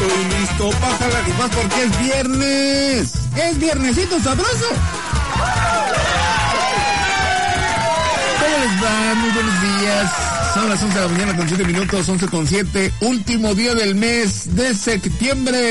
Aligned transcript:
Estoy 0.00 0.24
listo 0.38 0.70
para 0.78 1.08
la 1.08 1.20
más 1.36 1.50
porque 1.50 1.82
es 1.82 1.98
viernes. 1.98 3.14
Es 3.34 3.58
viernesito 3.58 4.20
sabroso. 4.20 4.68
¿Cómo 8.38 8.58
les 8.60 8.84
va? 8.84 9.14
Muy 9.16 9.30
buenos 9.30 9.60
días. 9.60 10.12
Son 10.54 10.68
las 10.68 10.80
11 10.80 10.94
de 10.94 11.04
la 11.04 11.08
mañana 11.08 11.36
con 11.36 11.48
7 11.48 11.64
minutos, 11.64 12.08
11 12.08 12.28
con 12.28 12.46
7. 12.46 12.92
Último 13.00 13.56
día 13.56 13.74
del 13.74 13.96
mes 13.96 14.54
de 14.54 14.72
septiembre. 14.72 15.64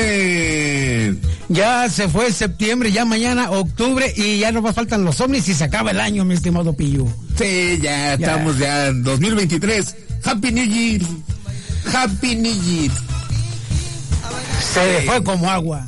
Ya 1.48 1.88
se 1.88 2.06
fue 2.10 2.30
septiembre, 2.30 2.92
ya 2.92 3.06
mañana 3.06 3.50
octubre 3.50 4.12
y 4.14 4.40
ya 4.40 4.52
no 4.52 4.60
más 4.60 4.74
faltan 4.74 5.06
los 5.06 5.18
ovnis 5.22 5.48
y 5.48 5.54
se 5.54 5.64
acaba 5.64 5.92
el 5.92 6.00
año, 6.00 6.26
mi 6.26 6.34
estimado 6.34 6.74
Pillo. 6.74 7.06
Sí, 7.38 7.78
ya, 7.80 8.12
estamos 8.12 8.58
ya 8.58 8.88
en 8.88 9.02
2023. 9.04 9.96
Happy 10.22 10.52
New 10.52 10.66
Year. 10.66 11.00
Happy 11.94 12.36
New 12.36 12.62
Year. 12.62 12.92
Se 14.60 14.92
le 14.92 15.02
fue 15.06 15.22
como 15.24 15.50
agua. 15.50 15.86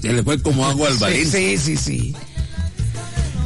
Se 0.00 0.12
le 0.12 0.22
fue 0.22 0.40
como 0.40 0.64
agua 0.66 0.88
al 0.88 0.98
Valencia. 0.98 1.38
sí, 1.38 1.58
sí, 1.58 1.76
sí. 1.76 2.16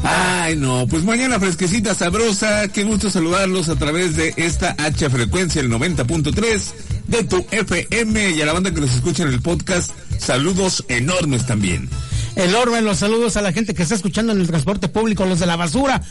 Ay, 0.06 0.56
no, 0.56 0.86
pues 0.86 1.02
mañana 1.02 1.40
fresquecita, 1.40 1.94
sabrosa. 1.94 2.68
Qué 2.68 2.84
gusto 2.84 3.10
saludarlos 3.10 3.70
a 3.70 3.76
través 3.76 4.16
de 4.16 4.34
esta 4.36 4.76
H 4.78 5.08
frecuencia, 5.08 5.62
el 5.62 5.70
90.3 5.70 6.62
de 7.08 7.24
tu 7.24 7.44
FM 7.50 8.32
y 8.32 8.42
a 8.42 8.46
la 8.46 8.52
banda 8.52 8.72
que 8.72 8.82
nos 8.82 8.94
escucha 8.94 9.22
en 9.22 9.30
el 9.30 9.40
podcast. 9.40 9.90
Saludos 10.18 10.84
enormes 10.88 11.46
también. 11.46 11.88
Enorme 12.36 12.82
los 12.82 12.98
saludos 12.98 13.38
a 13.38 13.42
la 13.42 13.52
gente 13.52 13.72
que 13.72 13.82
está 13.82 13.94
escuchando 13.94 14.32
en 14.32 14.40
el 14.40 14.46
transporte 14.46 14.88
público, 14.88 15.24
los 15.24 15.40
de 15.40 15.46
la 15.46 15.56
basura, 15.56 16.02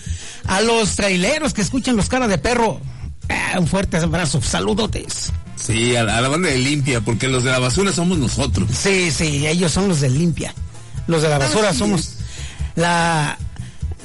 a 0.45 0.61
los 0.61 0.95
traileros 0.95 1.53
que 1.53 1.61
escuchan 1.61 1.95
los 1.95 2.09
cara 2.09 2.27
de 2.27 2.39
perro. 2.39 2.81
Ah, 3.29 3.59
un 3.59 3.67
fuerte 3.67 3.97
abrazo, 3.97 4.41
saludotes. 4.41 5.31
Sí, 5.65 5.95
a 5.95 6.03
la, 6.03 6.17
a 6.17 6.21
la 6.21 6.27
banda 6.29 6.49
de 6.49 6.57
limpia, 6.57 7.01
porque 7.01 7.27
los 7.27 7.43
de 7.43 7.51
la 7.51 7.59
basura 7.59 7.91
somos 7.93 8.17
nosotros. 8.17 8.69
Sí, 8.71 9.11
sí, 9.11 9.47
ellos 9.47 9.71
son 9.71 9.87
los 9.87 10.01
de 10.01 10.09
limpia. 10.09 10.53
Los 11.07 11.21
de 11.21 11.29
la 11.29 11.37
basura 11.37 11.69
Así 11.69 11.79
somos 11.79 12.01
es. 12.01 12.15
la 12.75 13.37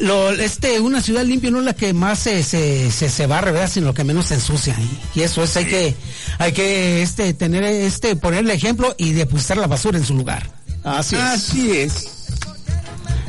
lo, 0.00 0.30
este, 0.30 0.78
una 0.78 1.00
ciudad 1.02 1.24
limpia 1.24 1.50
no 1.50 1.58
es 1.58 1.64
la 1.64 1.74
que 1.74 1.92
más 1.92 2.20
se, 2.20 2.42
se, 2.44 2.90
se, 2.92 3.08
se 3.08 3.26
barre, 3.26 3.50
¿verdad? 3.50 3.68
Sino 3.70 3.92
que 3.94 4.04
menos 4.04 4.26
se 4.26 4.34
ensucia. 4.34 4.76
Y, 5.14 5.18
y 5.18 5.22
eso 5.24 5.42
es, 5.42 5.56
hay 5.56 5.64
que, 5.66 5.94
hay 6.38 6.52
que, 6.52 7.02
este, 7.02 7.34
tener, 7.34 7.64
este, 7.64 8.14
ponerle 8.14 8.54
ejemplo 8.54 8.94
y 8.96 9.12
depositar 9.12 9.56
la 9.56 9.66
basura 9.66 9.98
en 9.98 10.04
su 10.04 10.14
lugar. 10.14 10.48
Así 10.84 11.16
es. 11.16 11.22
Así 11.22 11.70
es. 11.72 11.92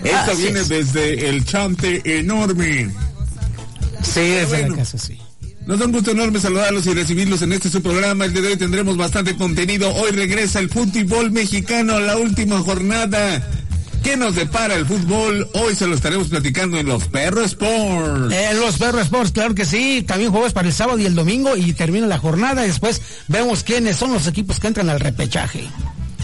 Esto 0.03 0.31
Así 0.31 0.41
viene 0.43 0.59
es. 0.59 0.69
desde 0.69 1.29
el 1.29 1.43
chante 1.45 2.19
enorme. 2.19 2.91
Sí, 4.03 4.21
desde 4.21 4.45
bueno. 4.45 4.69
la 4.69 4.75
casa, 4.77 4.97
sí. 4.99 5.19
Nos 5.69 5.77
da 5.77 5.85
un 5.85 5.91
gusto 5.91 6.09
enorme 6.09 6.39
saludarlos 6.39 6.87
y 6.87 6.95
recibirlos 6.95 7.43
en 7.43 7.53
este 7.53 7.69
su 7.69 7.83
programa. 7.83 8.25
El 8.25 8.33
día 8.33 8.41
de 8.41 8.47
hoy 8.47 8.57
tendremos 8.57 8.97
bastante 8.97 9.35
contenido. 9.35 9.93
Hoy 9.93 10.09
regresa 10.09 10.57
el 10.57 10.67
fútbol 10.67 11.29
mexicano, 11.29 11.99
la 11.99 12.17
última 12.17 12.57
jornada. 12.61 13.47
¿Qué 14.01 14.17
nos 14.17 14.33
depara 14.33 14.73
el 14.73 14.87
fútbol? 14.87 15.47
Hoy 15.53 15.75
se 15.75 15.85
lo 15.85 15.93
estaremos 15.93 16.29
platicando 16.29 16.79
en 16.79 16.87
Los 16.87 17.07
Perros 17.09 17.51
Sports. 17.51 18.33
Eh, 18.33 18.49
los 18.55 18.79
Perro 18.79 18.99
Sports, 19.01 19.31
claro 19.31 19.53
que 19.53 19.63
sí. 19.63 20.03
También 20.07 20.31
juegos 20.31 20.53
para 20.53 20.67
el 20.67 20.73
sábado 20.73 20.97
y 20.97 21.05
el 21.05 21.13
domingo 21.13 21.55
y 21.55 21.71
termina 21.73 22.07
la 22.07 22.17
jornada. 22.17 22.63
Después 22.63 23.03
vemos 23.27 23.63
quiénes 23.63 23.95
son 23.95 24.11
los 24.11 24.25
equipos 24.25 24.59
que 24.59 24.65
entran 24.65 24.89
al 24.89 24.99
repechaje. 24.99 25.69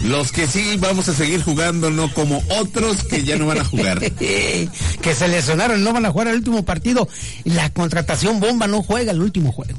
Los 0.02 0.30
que 0.30 0.46
sí 0.46 0.76
vamos 0.78 1.08
a 1.08 1.14
seguir 1.14 1.42
jugando, 1.42 1.90
no 1.90 2.12
como 2.12 2.42
otros 2.48 3.02
que 3.04 3.24
ya 3.24 3.36
no 3.36 3.46
van 3.46 3.60
a 3.60 3.64
jugar. 3.64 4.00
que 4.12 4.68
se 5.14 5.28
lesionaron, 5.28 5.82
no 5.82 5.92
van 5.92 6.06
a 6.06 6.10
jugar 6.10 6.28
el 6.28 6.36
último 6.36 6.64
partido. 6.64 7.08
La 7.44 7.70
contratación 7.70 8.40
bomba 8.40 8.66
no 8.66 8.82
juega 8.82 9.12
el 9.12 9.22
último 9.22 9.52
juego. 9.52 9.78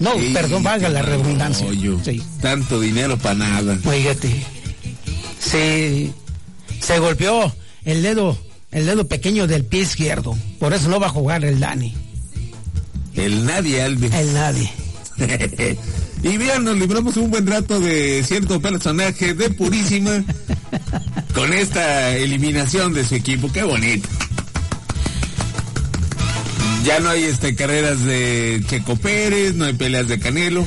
No, 0.00 0.12
perdón, 0.32 0.62
valga 0.62 0.88
la 0.88 1.02
redundancia. 1.02 1.66
Sí. 2.04 2.22
Tanto 2.40 2.80
dinero 2.80 3.18
para 3.18 3.34
nada. 3.34 3.78
Oígate. 3.84 4.44
Sí. 5.40 6.12
Se 6.80 6.98
golpeó 7.00 7.52
el 7.84 8.02
dedo, 8.02 8.38
el 8.70 8.86
dedo 8.86 9.08
pequeño 9.08 9.46
del 9.46 9.64
pie 9.64 9.82
izquierdo. 9.82 10.36
Por 10.58 10.72
eso 10.72 10.88
no 10.88 11.00
va 11.00 11.08
a 11.08 11.10
jugar 11.10 11.44
el 11.44 11.58
Dani. 11.58 11.94
El 13.14 13.44
nadie, 13.44 13.82
Alves. 13.82 14.14
El 14.14 14.32
nadie. 14.34 14.70
y 16.22 16.36
bien, 16.36 16.64
nos 16.64 16.76
libramos 16.76 17.16
un 17.16 17.30
buen 17.30 17.46
rato 17.46 17.78
de 17.80 18.22
cierto 18.24 18.60
personaje 18.60 19.34
de 19.34 19.50
Purísima 19.50 20.24
con 21.34 21.52
esta 21.52 22.16
eliminación 22.16 22.94
de 22.94 23.04
su 23.04 23.14
equipo. 23.14 23.50
Qué 23.52 23.62
bonito. 23.62 24.08
Ya 26.84 27.00
no 27.00 27.10
hay 27.10 27.24
este 27.24 27.54
carreras 27.54 28.02
de 28.04 28.62
Checo 28.68 28.96
Pérez, 28.96 29.54
no 29.54 29.66
hay 29.66 29.74
peleas 29.74 30.08
de 30.08 30.18
Canelo. 30.18 30.66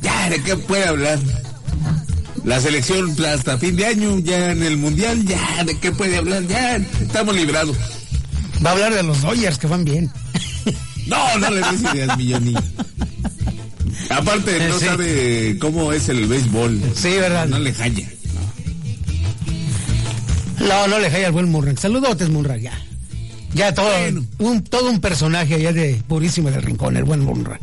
Ya, 0.00 0.30
¿de 0.30 0.42
qué 0.42 0.56
puede 0.56 0.84
hablar? 0.86 1.18
La 2.44 2.58
selección 2.60 3.14
hasta 3.24 3.58
fin 3.58 3.76
de 3.76 3.86
año, 3.86 4.18
ya 4.18 4.50
en 4.50 4.62
el 4.62 4.76
mundial, 4.76 5.24
ya, 5.24 5.62
¿de 5.64 5.78
qué 5.78 5.92
puede 5.92 6.16
hablar? 6.16 6.44
Ya, 6.48 6.76
estamos 6.76 7.36
librados. 7.36 7.76
Va 8.64 8.70
a 8.70 8.72
hablar 8.72 8.94
de 8.94 9.02
los 9.02 9.22
Dodgers 9.22 9.58
que 9.58 9.66
van 9.66 9.84
bien. 9.84 10.10
No, 11.06 11.38
no 11.38 11.50
le 11.50 11.60
des 11.60 11.80
ideas, 11.80 12.16
Milloni. 12.16 12.54
Aparte, 14.22 14.68
no 14.68 14.78
Sí. 14.78 14.84
sabe 14.86 15.56
cómo 15.60 15.92
es 15.92 16.08
el 16.08 16.26
béisbol. 16.26 16.80
Sí, 16.94 17.08
¿verdad? 17.10 17.46
No 17.48 17.58
le 17.58 17.72
jalla. 17.72 18.06
No, 20.60 20.86
no 20.86 20.98
le 20.98 21.10
jaya 21.10 21.26
al 21.26 21.32
buen 21.32 21.50
Murray. 21.50 21.76
Saludotes, 21.76 22.28
Murray, 22.28 22.62
ya. 22.62 22.78
Ya 23.54 23.74
todo, 23.74 23.86
Bueno. 23.88 24.24
un, 24.38 24.62
todo 24.62 24.88
un 24.90 25.00
personaje 25.00 25.54
allá 25.56 25.72
de 25.72 26.00
Purísimo 26.06 26.50
del 26.50 26.62
Rincón, 26.62 26.96
el 26.96 27.04
buen 27.04 27.20
Murray. 27.20 27.58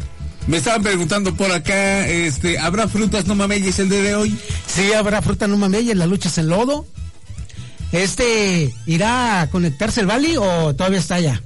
Me 0.48 0.58
estaban 0.58 0.84
preguntando 0.84 1.34
por 1.36 1.52
acá, 1.52 2.08
este, 2.08 2.58
¿habrá 2.59 2.88
frutas 2.88 3.25
no 3.28 3.36
mameyes 3.36 3.80
el 3.80 3.90
día 3.90 4.02
de 4.02 4.16
hoy? 4.16 4.38
Sí, 4.68 4.94
habrá 4.94 5.22
fruta 5.22 5.48
no 5.48 5.58
mamey 5.58 5.92
en 5.92 6.00
las 6.00 6.08
luchas 6.09 6.38
en 6.38 6.48
lodo. 6.48 6.86
Este, 7.92 8.74
¿irá 8.86 9.42
a 9.42 9.50
conectarse 9.50 10.02
el 10.02 10.08
Bali 10.08 10.36
o 10.38 10.75
todavía 10.75 11.00
está 11.00 11.16
allá? 11.16 11.42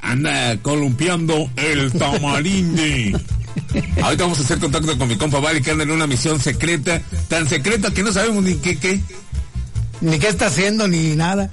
Anda 0.00 0.56
columpiando 0.62 1.50
el 1.56 1.92
tamarinde. 1.92 3.16
Ahorita 4.02 4.24
vamos 4.24 4.38
a 4.38 4.42
hacer 4.42 4.58
contacto 4.58 4.96
con 4.98 5.08
mi 5.08 5.16
compa 5.16 5.40
Vali 5.40 5.60
que 5.60 5.70
anda 5.70 5.84
en 5.84 5.90
una 5.90 6.06
misión 6.06 6.40
secreta, 6.40 7.00
tan 7.28 7.48
secreta 7.48 7.92
que 7.92 8.02
no 8.02 8.12
sabemos 8.12 8.42
ni 8.44 8.56
qué 8.56 8.78
qué. 8.78 9.00
Ni 10.00 10.18
qué 10.18 10.28
está 10.28 10.46
haciendo 10.46 10.88
ni 10.88 11.16
nada. 11.16 11.50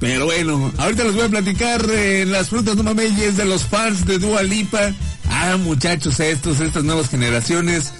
Pero 0.00 0.26
bueno, 0.26 0.72
ahorita 0.78 1.04
les 1.04 1.14
voy 1.14 1.24
a 1.24 1.28
platicar 1.28 1.84
eh, 1.90 2.24
las 2.26 2.48
frutas 2.48 2.76
no 2.76 2.82
mameyes 2.82 3.36
de 3.36 3.44
los 3.44 3.64
fans 3.64 4.04
de 4.04 4.18
Dua 4.18 4.42
Lipa. 4.42 4.92
Ah, 5.28 5.56
muchachos, 5.56 6.18
estos, 6.20 6.60
estas 6.60 6.84
nuevas 6.84 7.08
generaciones 7.08 7.92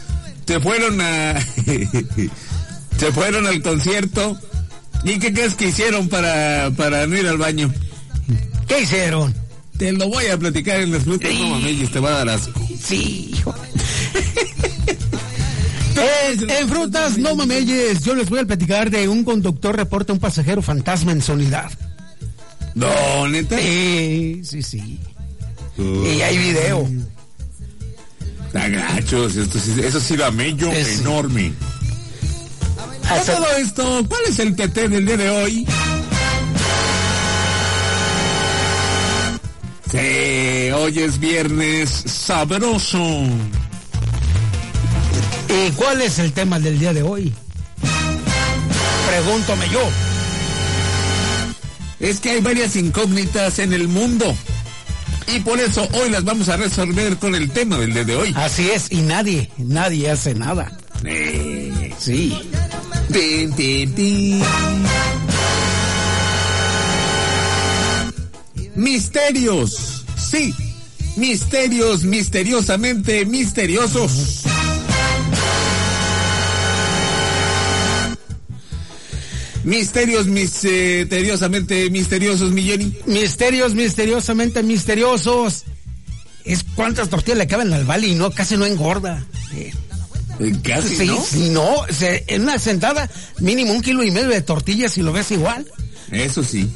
se 0.47 0.61
fueron 0.61 1.01
a 1.01 1.41
se 2.99 3.13
fueron 3.13 3.47
al 3.47 3.63
concierto. 3.63 4.37
¿Y 5.05 5.19
qué 5.19 5.33
crees 5.33 5.55
que 5.55 5.69
hicieron 5.69 6.09
para, 6.09 6.71
para 6.77 7.07
no 7.07 7.17
ir 7.17 7.27
al 7.27 7.39
baño? 7.39 7.73
¿Qué 8.69 8.81
hicieron? 8.81 9.35
Te 9.79 9.93
lo 9.93 10.09
voy 10.09 10.27
a 10.27 10.39
platicar 10.39 10.81
en 10.81 10.93
las 10.93 11.03
frutas 11.05 11.33
no 11.35 11.49
mameyes, 11.49 11.91
te 11.91 11.99
va 12.01 12.11
a 12.11 12.13
dar 12.25 12.29
asco. 12.31 12.61
Sí, 12.83 13.31
hijo. 13.35 13.55
En, 15.95 16.49
en 16.51 16.69
frutas 16.69 17.19
no 17.19 17.37
mameyes, 17.37 18.01
yo 18.03 18.15
les 18.15 18.29
voy 18.31 18.39
a 18.41 18.45
platicar 18.47 18.91
de 18.91 19.09
un 19.09 19.25
conductor 19.25 19.77
reporta 19.77 20.13
un 20.15 20.19
pasajero 20.19 20.63
fantasma 20.63 21.13
en 21.13 21.21
su 21.21 21.33
unidad. 21.33 21.71
No, 22.75 23.29
neta. 23.29 23.59
Sí, 23.59 24.41
sí, 24.43 24.63
sí. 24.63 24.99
Y 25.77 26.21
hay 26.23 26.39
video. 26.39 26.89
Está 28.47 28.69
gachos, 28.69 29.37
esto 29.37 29.59
eso 29.59 30.01
sí 30.01 30.17
da 30.17 30.31
mello 30.31 30.73
Es- 30.73 31.01
enorme. 31.01 31.53
A 33.09 33.15
Hasta- 33.17 33.37
todo 33.37 33.47
esto, 33.59 34.07
¿cuál 34.09 34.23
es 34.29 34.39
el 34.39 34.57
TT 34.57 34.89
del 34.89 35.05
día 35.05 35.17
de 35.19 35.29
hoy? 35.29 35.67
Sí, 39.93 40.71
hoy 40.75 40.99
es 41.01 41.19
viernes 41.21 41.91
sabroso. 41.91 42.99
¿Y 45.49 45.71
cuál 45.73 46.01
es 46.01 46.19
el 46.19 46.33
tema 46.33 46.59
del 46.59 46.79
día 46.79 46.95
de 46.95 47.03
hoy? 47.03 47.33
Pregúntame 49.07 49.69
yo. 49.71 49.81
Es 52.01 52.21
que 52.21 52.31
hay 52.31 52.41
varias 52.41 52.75
incógnitas 52.77 53.59
en 53.59 53.75
el 53.75 53.87
mundo. 53.87 54.35
Y 55.27 55.41
por 55.41 55.61
eso 55.61 55.87
hoy 55.93 56.09
las 56.11 56.25
vamos 56.25 56.49
a 56.49 56.57
resolver 56.57 57.19
con 57.19 57.35
el 57.35 57.51
tema 57.51 57.77
del 57.77 57.93
día 57.93 58.05
de 58.05 58.17
hoy. 58.17 58.33
Así 58.35 58.71
es, 58.71 58.91
y 58.91 59.03
nadie, 59.03 59.51
nadie 59.59 60.11
hace 60.11 60.35
nada. 60.35 60.73
Eh, 61.05 61.93
Sí. 61.99 62.35
tin, 63.13 63.53
tin, 63.55 63.95
tin. 63.95 64.43
Misterios. 68.75 70.05
Sí. 70.17 70.55
Misterios 71.17 72.05
misteriosamente 72.05 73.25
misteriosos. 73.27 74.45
Misterios 79.65 80.27
misteriosamente 80.27 81.89
misteriosos, 81.91 82.51
mi 82.51 82.63
Jenny. 82.65 82.93
Misterios 83.07 83.75
misteriosamente 83.75 84.63
misteriosos. 84.63 85.65
Es 86.45 86.65
cuántas 86.75 87.09
tortillas 87.09 87.39
le 87.39 87.47
caben 87.47 87.73
al 87.73 87.85
Bali 87.85 88.09
y 88.09 88.15
no, 88.17 88.33
casi 88.33 88.57
no 88.57 88.67
engorda. 88.67 89.25
Eh, 89.55 89.73
Casi, 90.65 90.97
sí, 90.97 91.07
¿no? 91.07 91.23
sí, 91.25 91.51
no, 91.51 91.85
se- 91.91 92.25
en 92.27 92.43
una 92.43 92.59
sentada 92.59 93.09
mínimo 93.39 93.73
un 93.75 93.83
kilo 93.83 94.03
y 94.03 94.11
medio 94.11 94.29
de 94.29 94.41
tortillas 94.41 94.99
y 94.99 95.03
lo 95.03 95.13
ves 95.13 95.31
igual. 95.31 95.71
Eso 96.11 96.43
sí. 96.43 96.69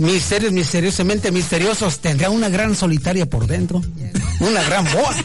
Misterios 0.00 0.50
misteriosamente 0.52 1.30
misteriosos. 1.30 1.98
Tendrá 2.00 2.30
una 2.30 2.48
gran 2.48 2.74
solitaria 2.74 3.28
por 3.28 3.46
dentro. 3.46 3.82
Una 4.40 4.62
gran 4.62 4.84
boa. 4.92 5.14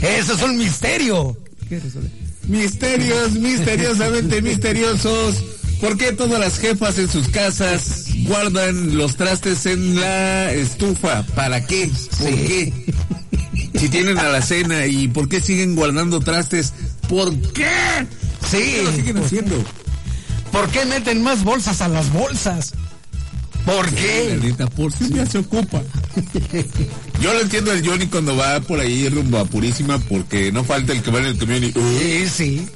Eso 0.00 0.32
es 0.32 0.42
un 0.42 0.56
misterio. 0.56 1.36
Misterios 2.46 3.32
misteriosamente 3.32 4.40
misteriosos. 4.40 5.36
¿Por 5.80 5.98
qué 5.98 6.12
todas 6.12 6.40
las 6.40 6.58
jefas 6.58 6.98
en 6.98 7.08
sus 7.10 7.28
casas 7.28 8.06
guardan 8.26 8.96
los 8.96 9.16
trastes 9.16 9.66
en 9.66 10.00
la 10.00 10.50
estufa? 10.52 11.22
¿Para 11.34 11.66
qué? 11.66 11.90
¿Por 12.18 12.34
qué? 12.34 12.72
Si 13.78 13.88
tienen 13.90 14.16
a 14.18 14.28
la 14.30 14.40
cena 14.42 14.86
y 14.86 15.06
por 15.08 15.28
qué 15.28 15.40
siguen 15.42 15.76
guardando 15.76 16.20
trastes? 16.20 16.72
¿Por 17.08 17.36
qué? 17.52 17.66
¿Por 18.40 18.50
qué 18.50 18.82
lo 18.84 18.90
Sí. 18.90 18.96
siguen 18.96 19.18
haciendo? 19.18 19.62
¿Por 20.58 20.70
qué 20.70 20.84
meten 20.86 21.22
más 21.22 21.44
bolsas 21.44 21.80
a 21.82 21.88
las 21.88 22.12
bolsas? 22.12 22.72
¿Por 23.64 23.92
La 23.92 24.00
qué? 24.00 24.38
neta, 24.42 24.66
por 24.66 24.92
si 24.92 25.08
ya 25.08 25.24
se 25.24 25.38
ocupa. 25.38 25.80
Yo 27.20 27.32
lo 27.32 27.42
entiendo 27.42 27.72
el 27.72 27.86
Johnny 27.86 28.08
cuando 28.08 28.34
va 28.36 28.58
por 28.58 28.80
ahí 28.80 29.08
rumbo 29.08 29.38
a 29.38 29.44
Purísima 29.44 30.00
porque 30.00 30.50
no 30.50 30.64
falta 30.64 30.92
el 30.92 31.00
que 31.02 31.12
va 31.12 31.20
en 31.20 31.26
el 31.26 31.38
camión 31.38 31.62
y... 31.62 31.70
Sí, 31.72 32.28
sí. 32.28 32.66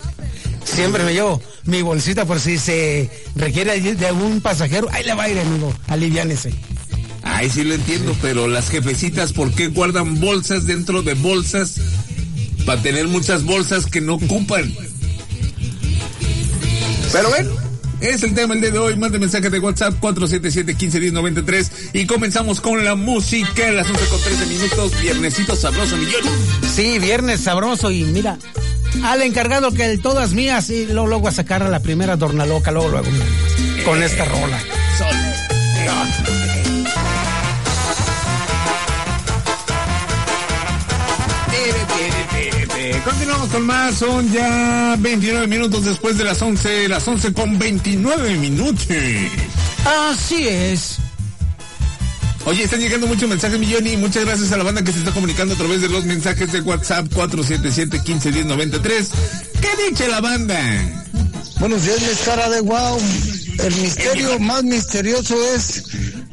Siempre 0.63 1.03
me 1.03 1.13
llevo 1.13 1.43
mi 1.65 1.83
bolsita 1.83 2.25
por 2.25 2.39
si 2.39 2.57
se 2.57 3.11
requiere 3.35 3.81
de 3.81 4.07
algún 4.07 4.41
pasajero. 4.41 4.87
Ahí 4.93 5.03
le 5.03 5.15
va 5.15 5.25
a 5.25 5.29
ir, 5.31 5.41
amigo. 5.41 5.75
Aliviánese. 5.89 6.55
Ay, 7.25 7.51
sí 7.51 7.65
lo 7.65 7.75
entiendo, 7.75 8.15
pero 8.23 8.47
las 8.47 8.69
jefecitas, 8.69 9.33
¿por 9.33 9.51
qué 9.51 9.67
guardan 9.67 10.21
bolsas 10.21 10.67
dentro 10.67 11.03
de 11.03 11.15
bolsas? 11.15 11.81
Para 12.65 12.81
tener 12.81 13.09
muchas 13.09 13.43
bolsas 13.43 13.87
que 13.87 14.01
no 14.01 14.15
ocupan. 14.15 14.73
Pero 17.13 17.29
bueno, 17.29 17.51
es 18.03 18.23
el 18.23 18.35
tema 18.35 18.55
el 18.55 18.61
día 18.61 18.71
de 18.71 18.79
hoy. 18.79 18.97
Mande 18.97 19.19
mensaje 19.19 19.49
de 19.49 19.59
WhatsApp 19.59 19.95
477-151093 20.01 21.71
y 21.93 22.07
comenzamos 22.07 22.61
con 22.61 22.85
la 22.85 22.95
música 22.95 23.69
a 23.69 23.73
las 23.73 23.89
11 23.89 24.07
con 24.07 24.21
13 24.21 24.47
minutos. 24.47 25.01
Viernesito 25.01 25.57
sabroso, 25.57 25.97
millón. 25.97 26.23
Sí, 26.75 26.99
viernes 26.99 27.41
sabroso 27.41 27.91
y 27.91 28.05
mira, 28.05 28.39
al 29.05 29.23
encargado 29.23 29.73
que 29.73 29.85
el 29.85 30.01
todas 30.01 30.35
mías 30.35 30.71
y 30.71 30.87
luego, 30.87 31.07
luego 31.07 31.29
a 31.29 31.33
sacar 31.33 31.63
a 31.63 31.69
la 31.69 31.81
primera 31.81 32.17
dornaloca, 32.17 32.71
luego, 32.73 32.89
luego, 32.89 33.09
con 33.85 34.03
esta 34.03 34.25
rola. 34.25 34.59
Sol. 34.99 36.52
Continuamos 43.05 43.49
con 43.49 43.67
más, 43.67 43.97
son 43.97 44.33
ya 44.33 44.97
29 44.99 45.49
minutos 45.49 45.85
después 45.85 46.17
de 46.19 46.25
las 46.25 46.41
11, 46.41 46.89
las 46.89 47.07
11 47.07 47.33
con 47.33 47.59
29 47.59 48.37
minutos. 48.37 48.87
Así 49.85 50.47
es. 50.47 50.99
Oye, 52.45 52.63
están 52.65 52.81
llegando 52.81 53.09
muchos 53.09 53.29
mensajes, 53.29 53.59
Milloni. 53.59 53.97
Muchas 53.97 54.25
gracias 54.25 54.53
a 54.53 54.57
la 54.57 54.63
banda 54.65 54.85
que 54.85 54.93
se 54.93 55.01
está 55.01 55.11
comunicando 55.11 55.55
a 55.55 55.57
través 55.57 55.81
de 55.81 55.89
los 55.89 56.05
mensajes 56.05 56.53
de 56.53 56.61
WhatsApp 56.61 57.07
477-151093. 57.13 59.09
¿Qué 59.61 59.91
dice 59.91 60.07
la 60.09 60.21
banda? 60.21 60.61
Buenos 61.59 61.83
días, 61.85 62.01
mis 62.01 62.19
cara 62.25 62.49
de 62.51 62.61
wow. 62.61 63.01
El 63.65 63.75
misterio 63.77 64.39
más 64.39 64.63
misterioso 64.63 65.37
es 65.55 65.85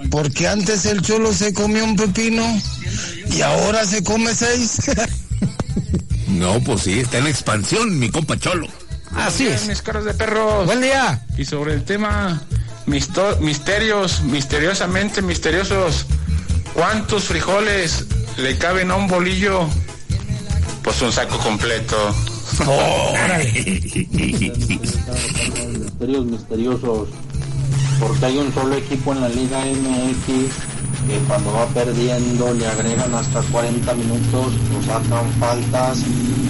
porque 0.10 0.48
antes 0.48 0.86
el 0.86 1.02
cholo 1.02 1.34
se 1.34 1.52
comió 1.54 1.84
un 1.84 1.96
pepino 1.96 2.44
y 3.32 3.42
ahora 3.42 3.86
se 3.86 4.04
come 4.04 4.36
seis. 4.36 4.82
No, 6.30 6.60
pues 6.62 6.82
sí, 6.82 7.00
está 7.00 7.18
en 7.18 7.28
expansión, 7.28 7.98
mi 8.00 8.10
compa 8.10 8.38
Cholo. 8.38 8.68
Así 9.16 9.48
es. 9.48 9.68
mis 9.68 9.82
caras 9.82 10.06
de 10.06 10.14
perros. 10.14 10.66
Buen 10.66 10.82
día. 10.82 11.26
Y 11.38 11.46
sobre 11.46 11.74
el 11.74 11.84
tema 11.84 12.42
misto- 12.86 13.38
misterios, 13.42 14.22
misteriosamente 14.22 15.22
misteriosos, 15.22 16.06
¿cuántos 16.74 17.24
frijoles 17.26 18.06
le 18.38 18.58
caben 18.58 18.92
a 18.92 18.96
un 18.96 19.08
bolillo? 19.08 19.68
Pues 20.84 21.02
un 21.02 21.12
saco 21.12 21.38
completo. 21.40 21.96
misterios 25.78 26.26
misteriosos 26.26 27.10
porque 28.00 28.26
hay 28.26 28.38
un 28.38 28.54
solo 28.54 28.76
equipo 28.76 29.14
en 29.14 29.22
la 29.22 29.30
Liga 29.30 29.60
MX 29.66 30.54
que 31.08 31.18
cuando 31.28 31.52
va 31.54 31.66
perdiendo 31.68 32.54
le 32.54 32.68
agregan 32.68 33.14
hasta 33.14 33.42
40 33.42 33.94
minutos 33.94 34.54
o 34.78 34.86
sacan 34.86 35.32
faltas 35.40 36.00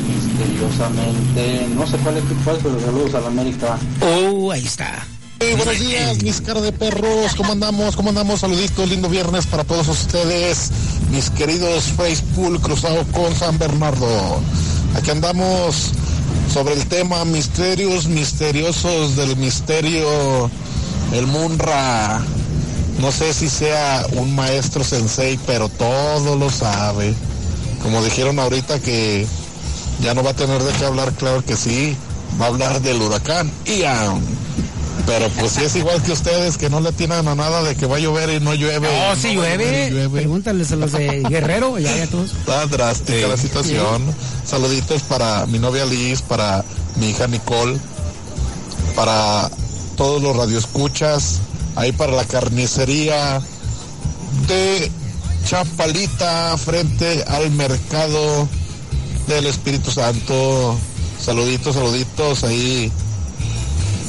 misteriosamente 0.08 1.68
no 1.76 1.86
sé 1.88 1.98
cuál 1.98 2.18
equipo 2.18 2.52
es 2.52 2.60
pero 2.64 2.80
saludos 2.80 3.14
a 3.16 3.22
la 3.22 3.28
América 3.28 3.78
Oh, 4.02 4.52
ahí 4.52 4.66
está. 4.66 5.06
Hey, 5.42 5.54
buenos 5.56 5.80
días, 5.80 6.22
mis 6.22 6.42
caras 6.42 6.64
de 6.64 6.74
perros. 6.74 7.34
¿Cómo 7.36 7.54
andamos? 7.54 7.96
¿Cómo 7.96 8.10
andamos? 8.10 8.42
Saluditos, 8.42 8.90
lindo 8.90 9.08
viernes 9.08 9.46
para 9.48 9.64
todos 9.64 9.88
ustedes, 9.88 10.70
mis 11.12 11.30
queridos 11.30 11.86
Facebook 11.96 12.62
cruzado 12.62 13.06
con 13.14 13.34
San 13.34 13.58
Bernardo. 13.58 14.42
Aquí 14.96 15.12
andamos 15.12 15.92
sobre 16.54 16.74
el 16.74 16.86
tema 16.88 17.24
misterios 17.24 18.08
misteriosos 18.08 19.16
del 19.16 19.38
misterio, 19.38 20.50
el 21.14 21.26
Munra. 21.28 22.22
No 23.00 23.12
sé 23.12 23.34
si 23.34 23.50
sea 23.50 24.06
un 24.14 24.36
maestro 24.36 24.84
sensei, 24.84 25.40
pero 25.46 25.70
todo 25.70 26.36
lo 26.36 26.50
sabe. 26.50 27.14
Como 27.82 28.04
dijeron 28.04 28.40
ahorita 28.40 28.80
que 28.80 29.26
ya 30.02 30.14
no 30.14 30.24
va 30.24 30.32
a 30.32 30.36
tener 30.36 30.62
de 30.62 30.72
qué 30.74 30.86
hablar, 30.86 31.14
claro 31.14 31.44
que 31.44 31.56
sí. 31.56 31.96
Va 32.40 32.46
a 32.46 32.50
hablar 32.50 32.82
del 32.82 33.02
huracán 33.02 33.52
Ian. 33.66 34.22
Pero 35.06 35.30
pues 35.40 35.54
si 35.54 35.64
es 35.64 35.76
igual 35.76 36.02
que 36.04 36.12
ustedes, 36.12 36.58
que 36.58 36.70
no 36.70 36.82
le 36.82 36.92
tienen 36.92 37.28
a 37.28 37.36
nada 37.36 37.64
de 37.64 37.76
que 37.76 37.86
va 37.86 37.96
a 37.98 38.00
llover 38.00 38.30
y 38.30 38.40
no 38.40 38.54
llueve. 38.54 38.88
Oh, 38.90 39.16
si 39.16 39.30
no 39.34 39.42
llueve. 39.42 39.88
y 39.88 39.92
llueve. 39.92 40.20
Pregúntales 40.20 40.72
a 40.72 40.76
los 40.76 40.92
de 40.92 41.24
Guerrero, 41.28 41.80
ya, 41.80 41.96
ya 41.96 42.08
todos. 42.08 42.34
Está 42.34 42.66
drástica 42.68 43.28
la 43.28 43.38
situación. 43.38 44.04
Saluditos 44.46 45.02
para 45.04 45.46
mi 45.48 45.58
novia 45.58 45.86
Liz, 45.86 46.22
para 46.22 46.64
mi 46.98 47.10
hija 47.10 47.28
Nicole, 47.28 47.80
para 48.96 49.50
todos 49.96 50.22
los 50.22 50.36
radioescuchas, 50.36 51.40
ahí 51.76 51.92
para 51.92 52.14
la 52.14 52.26
carnicería 52.26 53.42
de 54.48 54.92
Chapalita 55.46 56.58
frente 56.58 57.24
al 57.28 57.50
mercado 57.52 58.48
del 59.28 59.46
Espíritu 59.48 59.92
Santo. 59.92 60.78
Saluditos, 61.20 61.76
saluditos 61.76 62.44
ahí 62.44 62.92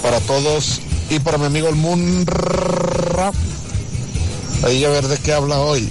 para 0.02 0.20
todos 0.20 0.80
y 1.10 1.18
para 1.18 1.38
mi 1.38 1.46
amigo 1.46 1.68
el 1.68 1.76
Munra. 1.76 3.32
Ahí 4.62 4.84
a 4.84 4.90
ver 4.90 5.08
de 5.08 5.16
qué 5.18 5.32
habla 5.32 5.60
hoy. 5.60 5.88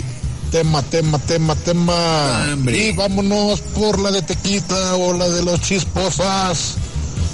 Tema, 0.52 0.82
tema, 0.82 1.20
tema, 1.20 1.56
tema. 1.56 2.46
Hombre. 2.54 2.78
Y 2.78 2.92
vámonos 2.94 3.62
por 3.62 4.00
la 4.00 4.12
de 4.12 4.22
Tequita 4.22 4.96
o 4.96 5.14
la 5.14 5.30
de 5.30 5.44
los 5.44 5.62
chisposas. 5.62 6.76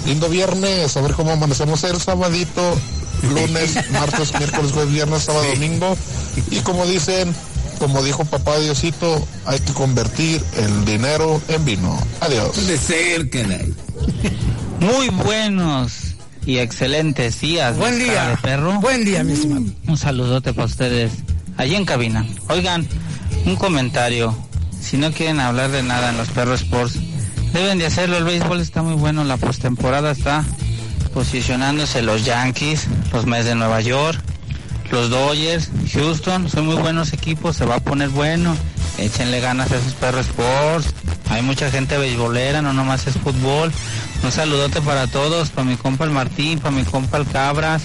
Lindo 0.06 0.28
viernes, 0.28 0.96
a 0.96 1.00
ver 1.00 1.14
cómo 1.14 1.32
amanecemos 1.32 1.82
el 1.84 2.00
sabadito, 2.00 2.76
lunes, 3.22 3.76
martes, 3.90 4.32
miércoles, 4.38 4.72
jueves, 4.72 4.92
viernes, 4.92 5.22
sábado, 5.22 5.46
domingo. 5.54 5.96
Y 6.50 6.60
como 6.60 6.86
dicen, 6.86 7.34
como 7.78 8.02
dijo 8.02 8.24
papá 8.24 8.58
Diosito, 8.58 9.26
hay 9.44 9.58
que 9.60 9.72
convertir 9.72 10.42
el 10.56 10.84
dinero 10.84 11.40
en 11.48 11.64
vino. 11.64 11.98
Adiós. 12.20 12.66
De 12.66 12.76
ser, 12.76 13.28
caray. 13.30 13.74
Muy 14.80 15.08
buenos 15.08 16.14
y 16.44 16.58
excelentes 16.58 17.40
días. 17.40 17.76
Buen 17.76 17.98
día. 17.98 18.38
perro. 18.42 18.80
Buen 18.80 19.04
día, 19.04 19.24
mi 19.24 19.32
estimado. 19.32 19.64
Un 19.86 19.98
saludote 19.98 20.52
para 20.52 20.66
ustedes 20.66 21.12
allí 21.56 21.74
en 21.74 21.84
cabina. 21.84 22.26
Oigan, 22.48 22.86
un 23.44 23.56
comentario. 23.56 24.36
Si 24.80 24.96
no 24.96 25.10
quieren 25.12 25.40
hablar 25.40 25.70
de 25.70 25.82
nada 25.82 26.10
en 26.10 26.16
los 26.16 26.28
Perros 26.28 26.62
Sports, 26.62 26.98
deben 27.52 27.78
de 27.78 27.86
hacerlo. 27.86 28.18
El 28.18 28.24
béisbol 28.24 28.60
está 28.60 28.82
muy 28.82 28.94
bueno. 28.94 29.24
La 29.24 29.36
postemporada 29.36 30.12
está 30.12 30.44
posicionándose 31.16 32.02
los 32.02 32.26
Yankees, 32.26 32.88
los 33.10 33.24
Mets 33.24 33.46
de 33.46 33.54
Nueva 33.54 33.80
York, 33.80 34.20
los 34.90 35.08
Dodgers, 35.08 35.70
Houston, 35.94 36.46
son 36.50 36.66
muy 36.66 36.74
buenos 36.76 37.14
equipos, 37.14 37.56
se 37.56 37.64
va 37.64 37.76
a 37.76 37.80
poner 37.80 38.10
bueno. 38.10 38.54
Échenle 38.98 39.40
ganas 39.40 39.72
a 39.72 39.76
esos 39.76 39.94
perros 39.94 40.26
sports. 40.26 40.88
Hay 41.30 41.40
mucha 41.40 41.70
gente 41.70 41.96
beisbolera, 41.96 42.60
no 42.60 42.74
nomás 42.74 43.06
es 43.06 43.14
fútbol. 43.14 43.72
Un 44.24 44.30
saludote 44.30 44.82
para 44.82 45.06
todos, 45.06 45.48
para 45.48 45.64
mi 45.66 45.76
compa 45.76 46.04
el 46.04 46.10
Martín, 46.10 46.58
para 46.58 46.76
mi 46.76 46.82
compa 46.84 47.16
el 47.16 47.26
Cabras, 47.26 47.80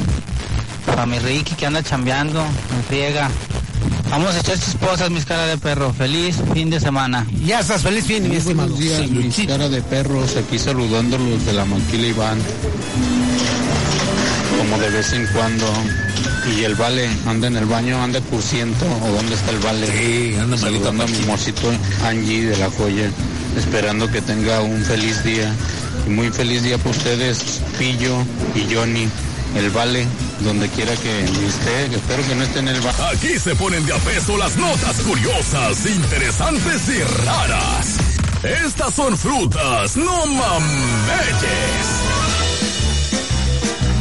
para 0.86 1.06
mi 1.06 1.18
Ricky 1.18 1.56
que 1.56 1.66
anda 1.66 1.82
chambeando, 1.82 2.44
me 2.44 2.84
friega. 2.90 3.30
Vamos 4.10 4.36
a 4.36 4.40
echar 4.42 4.60
chisposas, 4.60 5.10
mis 5.10 5.24
caras 5.26 5.48
de 5.48 5.58
perro. 5.58 5.94
Feliz 5.94 6.36
fin 6.54 6.70
de 6.70 6.82
semana. 6.82 7.26
Ya 7.46 7.62
estás 7.62 7.82
feliz 7.82 8.04
fin, 8.06 8.28
mi 8.28 8.36
estimado. 8.36 8.76
Buenos 8.76 8.80
días, 8.86 9.00
Sí, 9.00 9.08
mis 9.08 9.36
sí. 9.36 9.48
cara 9.48 9.70
de 9.70 9.82
perros, 9.82 10.36
aquí 10.36 10.60
saludándolos 10.60 11.46
de 11.46 11.54
la 11.54 11.64
Maquila 11.64 12.08
Iván. 12.08 12.38
Como 14.62 14.78
de 14.78 14.90
vez 14.92 15.12
en 15.14 15.26
cuando. 15.28 15.66
Y 16.56 16.64
el 16.66 16.76
vale, 16.76 17.10
anda 17.26 17.48
en 17.48 17.58
el 17.58 17.66
baño, 17.66 18.00
anda 18.00 18.22
cursiento, 18.22 18.86
o 19.04 19.08
dónde 19.10 19.34
está 19.34 19.50
el 19.50 19.58
vale. 19.58 19.88
Sí, 19.88 20.36
anda 20.36 20.56
malito, 20.56 20.86
Saludando 20.86 21.04
a 21.04 21.08
mi 21.08 21.14
Pachi. 21.14 21.24
amorcito 21.24 21.72
Angie 22.06 22.46
de 22.46 22.58
la 22.58 22.70
joya, 22.70 23.10
esperando 23.58 24.08
que 24.12 24.22
tenga 24.22 24.62
un 24.62 24.84
feliz 24.84 25.24
día. 25.24 25.52
Y 26.06 26.12
muy 26.12 26.30
feliz 26.30 26.62
día 26.62 26.78
para 26.78 26.92
ustedes, 26.92 27.60
Pillo 27.80 28.16
y 28.54 28.72
Johnny. 28.72 29.10
El 29.56 29.72
vale, 29.72 30.06
donde 30.42 30.70
quiera 30.70 30.96
que 30.96 31.24
esté, 31.24 31.96
espero 31.96 32.24
que 32.28 32.36
no 32.36 32.44
esté 32.44 32.60
en 32.60 32.68
el 32.68 32.82
baño. 32.82 32.98
Aquí 33.16 33.40
se 33.40 33.56
ponen 33.56 33.84
de 33.88 33.94
a 33.94 33.98
peso 33.98 34.38
las 34.38 34.56
notas 34.58 34.98
curiosas, 34.98 35.88
interesantes 35.88 36.88
y 36.88 37.02
raras. 37.26 37.96
Estas 38.44 38.94
son 38.94 39.18
frutas, 39.18 39.98
no 39.98 40.28
mameyes. 40.28 42.31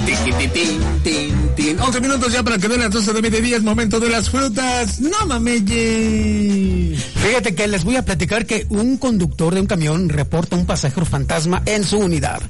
Tiquitín, 0.06 0.80
tin, 1.02 1.50
tin. 1.56 1.80
11 1.80 2.00
minutos 2.00 2.32
ya 2.32 2.42
para 2.42 2.58
que 2.58 2.68
den 2.68 2.80
las 2.80 2.90
12 2.90 3.12
de 3.12 3.22
mediodía. 3.22 3.56
Es 3.56 3.62
momento 3.62 4.00
de 4.00 4.08
las 4.08 4.30
frutas. 4.30 5.00
No 5.00 5.26
mameye. 5.26 6.96
Fíjate 6.96 7.54
que 7.54 7.68
les 7.68 7.84
voy 7.84 7.96
a 7.96 8.04
platicar 8.04 8.46
que 8.46 8.66
un 8.70 8.96
conductor 8.96 9.54
de 9.54 9.60
un 9.60 9.66
camión 9.66 10.08
reporta 10.08 10.56
un 10.56 10.66
pasajero 10.66 11.06
fantasma 11.06 11.62
en 11.66 11.84
su 11.84 11.98
unidad. 11.98 12.40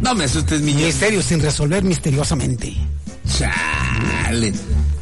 No 0.00 0.14
me 0.14 0.24
asustes, 0.24 0.60
mi 0.62 0.74
Misterio 0.74 1.22
sin 1.22 1.40
resolver 1.40 1.84
misteriosamente. 1.84 2.74
Chale. 3.38 4.52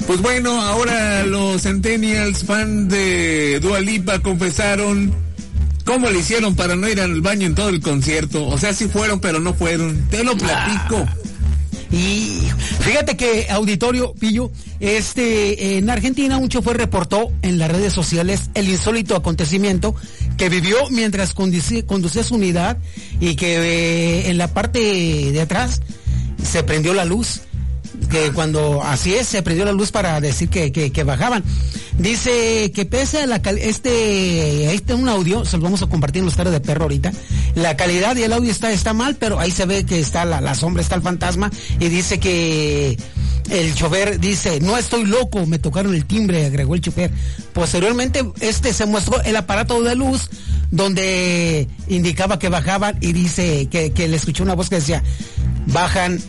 Pues 0.06 0.20
bueno, 0.20 0.60
ahora 0.60 1.24
los 1.24 1.62
Centennials, 1.62 2.44
fan 2.44 2.88
de 2.88 3.60
Dua 3.60 3.80
Lipa, 3.80 4.18
confesaron 4.18 5.14
cómo 5.84 6.10
le 6.10 6.18
hicieron 6.18 6.54
para 6.54 6.76
no 6.76 6.88
ir 6.88 7.00
al 7.00 7.20
baño 7.20 7.46
en 7.46 7.54
todo 7.54 7.68
el 7.68 7.80
concierto. 7.80 8.46
O 8.46 8.58
sea, 8.58 8.72
sí 8.74 8.88
fueron, 8.88 9.20
pero 9.20 9.40
no 9.40 9.54
fueron. 9.54 10.06
Te 10.10 10.22
lo 10.22 10.36
platico. 10.36 11.06
Y 11.92 12.40
fíjate 12.80 13.16
que 13.16 13.48
auditorio 13.50 14.14
Pillo, 14.14 14.52
este 14.78 15.78
en 15.78 15.90
Argentina 15.90 16.36
un 16.36 16.48
chofer 16.48 16.76
reportó 16.76 17.32
en 17.42 17.58
las 17.58 17.70
redes 17.70 17.92
sociales 17.92 18.50
el 18.54 18.68
insólito 18.68 19.16
acontecimiento 19.16 19.94
que 20.36 20.48
vivió 20.48 20.76
mientras 20.90 21.34
conducía, 21.34 22.22
su 22.22 22.36
unidad 22.36 22.78
y 23.18 23.34
que 23.34 23.56
eh, 23.56 24.30
en 24.30 24.38
la 24.38 24.54
parte 24.54 24.78
de 24.78 25.40
atrás 25.40 25.82
se 26.42 26.62
prendió 26.62 26.94
la 26.94 27.04
luz. 27.04 27.42
Que 28.08 28.32
cuando 28.32 28.82
así 28.82 29.14
es, 29.14 29.26
se 29.28 29.42
prendió 29.42 29.64
la 29.64 29.72
luz 29.72 29.90
para 29.92 30.20
decir 30.20 30.48
que, 30.48 30.72
que- 30.72 31.04
bajaban. 31.04 31.44
Dice 31.98 32.72
que 32.74 32.84
pese 32.86 33.22
a 33.22 33.26
la 33.26 33.36
este, 33.36 34.72
está 34.74 34.94
un 34.94 35.08
audio, 35.08 35.44
se 35.44 35.56
lo 35.58 35.64
vamos 35.64 35.82
a 35.82 35.86
compartir 35.86 36.20
en 36.20 36.26
los 36.26 36.34
caras 36.36 36.52
de 36.52 36.60
perro 36.60 36.82
ahorita. 36.84 37.12
La 37.54 37.76
calidad 37.76 38.16
y 38.16 38.22
el 38.22 38.32
audio 38.32 38.50
está, 38.50 38.72
está 38.72 38.94
mal, 38.94 39.16
pero 39.16 39.38
ahí 39.38 39.50
se 39.50 39.66
ve 39.66 39.84
que 39.84 40.00
está 40.00 40.24
la, 40.24 40.40
la 40.40 40.54
sombra, 40.54 40.82
está 40.82 40.94
el 40.94 41.02
fantasma, 41.02 41.50
y 41.78 41.88
dice 41.88 42.18
que 42.18 42.96
el 43.50 43.74
chofer 43.74 44.18
dice, 44.20 44.60
no 44.60 44.78
estoy 44.78 45.04
loco, 45.04 45.44
me 45.46 45.58
tocaron 45.58 45.94
el 45.94 46.04
timbre, 46.06 46.46
agregó 46.46 46.74
el 46.74 46.80
chofer. 46.80 47.10
Posteriormente, 47.52 48.24
este 48.40 48.72
se 48.72 48.86
mostró 48.86 49.20
el 49.22 49.36
aparato 49.36 49.82
de 49.82 49.94
luz 49.94 50.30
donde 50.70 51.66
indicaba 51.88 52.38
que 52.38 52.48
bajaban 52.48 52.96
y 53.00 53.12
dice 53.12 53.66
que, 53.70 53.92
que 53.92 54.08
le 54.08 54.16
escuchó 54.16 54.44
una 54.44 54.54
voz 54.54 54.68
que 54.70 54.76
decía, 54.76 55.02
bajan, 55.66 56.20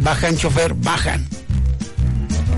bajan 0.00 0.36
chofer, 0.36 0.74
bajan. 0.74 1.26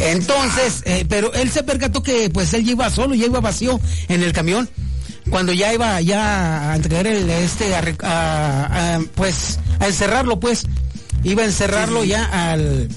Entonces, 0.01 0.83
eh, 0.85 1.05
pero 1.09 1.33
él 1.35 1.51
se 1.51 1.63
percató 1.63 2.03
que 2.03 2.29
pues 2.31 2.53
él 2.55 2.65
ya 2.65 2.73
iba 2.73 2.91
solo, 2.91 3.15
ya 3.15 3.27
iba 3.27 3.41
vacío 3.41 3.81
en 4.09 4.23
el 4.23 4.33
camión. 4.33 4.69
Cuando 5.31 5.53
ya 5.53 5.73
iba 5.73 6.01
ya 6.01 6.73
a 6.73 6.77
entregar 6.77 7.07
el 7.07 7.31
este 7.31 7.75
a, 7.77 7.81
re- 7.81 7.97
a- 8.03 8.97
a, 8.97 9.01
pues 9.15 9.61
a 9.79 9.87
encerrarlo 9.87 10.41
pues 10.41 10.65
iba 11.23 11.43
a 11.43 11.47
encerrarlo 11.47 12.03
ya 12.05 12.25
al 12.51 12.89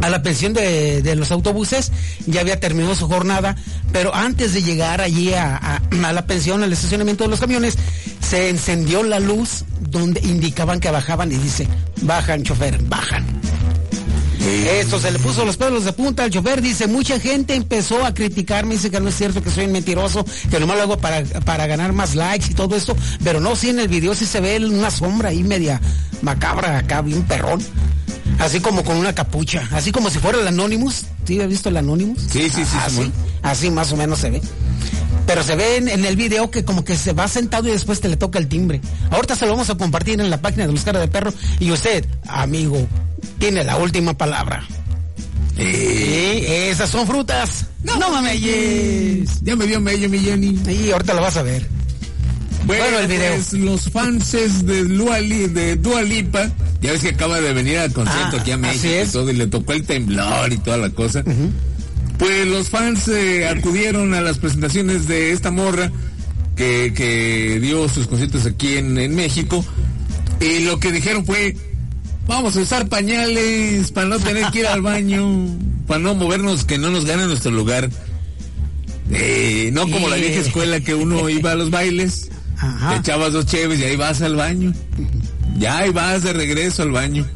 a 0.00 0.08
la 0.10 0.22
pensión 0.22 0.52
de, 0.52 1.02
de 1.02 1.16
los 1.16 1.32
autobuses, 1.32 1.90
ya 2.26 2.42
había 2.42 2.60
terminado 2.60 2.94
su 2.94 3.08
jornada, 3.08 3.56
pero 3.92 4.14
antes 4.14 4.54
de 4.54 4.62
llegar 4.62 5.00
allí 5.00 5.34
a, 5.34 5.56
a- 5.56 5.80
a 6.06 6.12
la 6.12 6.24
pensión, 6.24 6.62
al 6.62 6.72
estacionamiento 6.72 7.24
de 7.24 7.30
los 7.30 7.40
camiones, 7.40 7.76
se 8.20 8.48
encendió 8.48 9.02
la 9.02 9.18
luz 9.18 9.64
donde 9.80 10.20
indicaban 10.20 10.78
que 10.78 10.88
bajaban 10.92 11.32
y 11.32 11.36
dice, 11.36 11.66
bajan 12.02 12.44
chofer, 12.44 12.80
bajan. 12.84 13.26
Esto 14.48 14.98
se 14.98 15.10
le 15.10 15.18
puso 15.18 15.44
los 15.44 15.58
pelos 15.58 15.84
de 15.84 15.92
punta 15.92 16.24
al 16.24 16.30
chofer, 16.30 16.62
dice, 16.62 16.86
mucha 16.86 17.20
gente 17.20 17.54
empezó 17.54 18.04
a 18.04 18.14
criticarme, 18.14 18.74
dice 18.74 18.90
que 18.90 18.98
no 18.98 19.10
es 19.10 19.16
cierto, 19.16 19.42
que 19.42 19.50
soy 19.50 19.66
un 19.66 19.72
mentiroso, 19.72 20.24
que 20.50 20.58
nomás 20.58 20.78
lo 20.78 20.82
hago 20.84 20.98
para, 20.98 21.22
para 21.22 21.66
ganar 21.66 21.92
más 21.92 22.14
likes 22.14 22.46
y 22.50 22.54
todo 22.54 22.74
esto, 22.74 22.96
pero 23.22 23.40
no, 23.40 23.54
sí 23.56 23.68
en 23.68 23.78
el 23.78 23.88
video 23.88 24.14
sí 24.14 24.24
se 24.24 24.40
ve 24.40 24.56
una 24.64 24.90
sombra 24.90 25.28
ahí 25.28 25.42
media 25.42 25.80
macabra 26.22 26.78
acá, 26.78 27.02
bien 27.02 27.24
perrón, 27.24 27.60
así 28.38 28.60
como 28.60 28.84
con 28.84 28.96
una 28.96 29.14
capucha, 29.14 29.68
así 29.72 29.92
como 29.92 30.08
si 30.08 30.18
fuera 30.18 30.40
el 30.40 30.48
Anonymous, 30.48 31.04
¿sí 31.26 31.38
has 31.40 31.48
visto 31.48 31.68
el 31.68 31.76
Anonymous? 31.76 32.22
Sí, 32.30 32.48
sí, 32.48 32.64
sí, 32.64 32.76
Así, 32.78 33.12
así 33.42 33.70
más 33.70 33.92
o 33.92 33.96
menos 33.96 34.18
se 34.18 34.30
ve. 34.30 34.40
Pero 35.26 35.42
se 35.42 35.56
ve 35.56 35.76
en, 35.76 35.88
en 35.88 36.06
el 36.06 36.16
video 36.16 36.50
que 36.50 36.64
como 36.64 36.84
que 36.84 36.96
se 36.96 37.12
va 37.12 37.28
sentado 37.28 37.68
y 37.68 37.72
después 37.72 38.00
te 38.00 38.08
le 38.08 38.16
toca 38.16 38.38
el 38.38 38.48
timbre. 38.48 38.80
Ahorita 39.10 39.36
se 39.36 39.44
lo 39.44 39.52
vamos 39.52 39.68
a 39.68 39.74
compartir 39.74 40.18
en 40.22 40.30
la 40.30 40.40
página 40.40 40.66
de 40.66 40.72
los 40.72 40.84
caras 40.84 41.02
de 41.02 41.08
perro 41.08 41.34
y 41.60 41.70
usted, 41.70 42.06
amigo, 42.26 42.88
tiene 43.38 43.64
la 43.64 43.76
última 43.76 44.14
palabra. 44.16 44.64
Y 45.56 46.44
esas 46.46 46.90
son 46.90 47.06
frutas. 47.06 47.66
No, 47.82 47.98
mames. 47.98 48.40
Ya 49.42 49.56
me 49.56 49.66
dio 49.66 49.80
mello, 49.80 50.08
mi 50.08 50.18
Jenny. 50.18 50.58
Y 50.70 50.90
ahorita 50.90 51.14
lo 51.14 51.22
vas 51.22 51.36
a 51.36 51.42
ver. 51.42 51.66
Bueno, 52.64 52.82
Bueno, 52.84 52.98
el 52.98 53.06
video. 53.08 53.34
pues, 53.34 53.52
los 53.54 53.90
fans 53.90 54.32
de 54.32 54.84
Dua, 54.84 55.20
Li- 55.20 55.46
de 55.48 55.76
Dua 55.76 56.02
Lipa, 56.02 56.50
ya 56.82 56.92
ves 56.92 57.00
que 57.02 57.08
acaba 57.10 57.40
de 57.40 57.52
venir 57.54 57.78
al 57.78 57.92
concierto 57.92 58.36
Ah, 58.36 58.40
aquí 58.40 58.50
a 58.50 58.56
México 58.58 58.88
y 59.04 59.08
todo, 59.10 59.30
y 59.30 59.34
le 59.34 59.46
tocó 59.46 59.72
el 59.72 59.84
temblor 59.84 60.52
y 60.52 60.58
toda 60.58 60.76
la 60.76 60.90
cosa. 60.90 61.24
Pues 62.18 62.46
los 62.46 62.68
fans 62.68 63.08
eh, 63.08 63.48
acudieron 63.48 64.12
a 64.12 64.20
las 64.20 64.38
presentaciones 64.38 65.06
de 65.08 65.32
esta 65.32 65.50
morra 65.50 65.90
que, 66.56 66.92
que 66.94 67.58
dio 67.60 67.88
sus 67.88 68.06
conciertos 68.06 68.44
aquí 68.44 68.76
en, 68.76 68.98
en 68.98 69.14
México. 69.14 69.64
Y 70.40 70.60
lo 70.64 70.78
que 70.78 70.92
dijeron 70.92 71.24
fue, 71.24 71.56
vamos 72.28 72.56
a 72.56 72.60
usar 72.60 72.88
pañales 72.88 73.90
para 73.90 74.06
no 74.06 74.18
tener 74.20 74.52
que 74.52 74.60
ir 74.60 74.66
al 74.66 74.82
baño, 74.82 75.58
para 75.88 75.98
no 75.98 76.14
movernos, 76.14 76.64
que 76.64 76.78
no 76.78 76.90
nos 76.90 77.04
gane 77.04 77.26
nuestro 77.26 77.50
lugar. 77.50 77.90
Eh, 79.10 79.70
no 79.72 79.88
como 79.90 80.08
la 80.08 80.16
vieja 80.16 80.40
escuela 80.40 80.80
que 80.80 80.94
uno 80.94 81.28
iba 81.30 81.52
a 81.52 81.54
los 81.54 81.70
bailes, 81.70 82.30
Ajá. 82.58 82.90
te 82.90 82.96
echabas 82.98 83.32
dos 83.32 83.46
cheves 83.46 83.80
y 83.80 83.84
ahí 83.84 83.96
vas 83.96 84.20
al 84.20 84.36
baño. 84.36 84.72
Ya 85.58 85.78
ahí 85.78 85.90
vas 85.90 86.22
de 86.22 86.34
regreso 86.34 86.82
al 86.82 86.92
baño. 86.92 87.26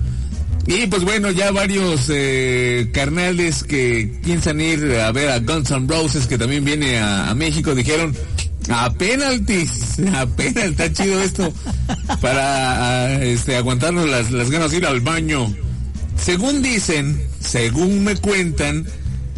Y 0.67 0.87
pues 0.87 1.03
bueno, 1.03 1.31
ya 1.33 1.51
varios 1.51 2.09
eh, 2.09 2.89
carnales 2.93 3.65
que 3.65 4.21
piensan 4.23 4.61
ir 4.61 4.95
a 5.05 5.11
ver 5.11 5.31
a 5.31 5.41
Guns 5.41 5.71
N' 5.73 5.89
Roses, 5.89 6.27
que 6.29 6.39
también 6.39 6.65
viene 6.65 6.99
a, 6.99 7.31
a 7.31 7.35
México, 7.35 7.75
dijeron, 7.75 8.15
a 8.69 8.93
penaltis, 8.93 9.97
a 10.15 10.27
penaltis, 10.27 10.71
está 10.71 10.93
chido 10.93 11.21
esto, 11.21 11.53
para 12.21 13.23
este, 13.23 13.57
aguantarnos 13.57 14.09
las, 14.09 14.31
las 14.31 14.51
ganas 14.51 14.71
de 14.71 14.79
ir 14.79 14.87
al 14.87 15.01
baño. 15.01 15.53
Según 16.17 16.63
dicen, 16.63 17.21
según 17.41 18.05
me 18.05 18.17
cuentan, 18.17 18.87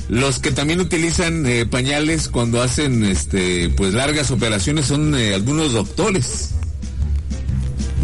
los 0.09 0.39
que 0.39 0.51
también 0.51 0.81
utilizan 0.81 1.47
eh, 1.47 1.65
pañales 1.67 2.29
cuando 2.29 2.63
hacen 2.63 3.05
este 3.05 3.71
pues 3.71 3.95
largas 3.95 4.31
operaciones 4.31 4.87
son 4.87 5.15
eh, 5.15 5.35
algunos 5.35 5.73
doctores. 5.73 6.51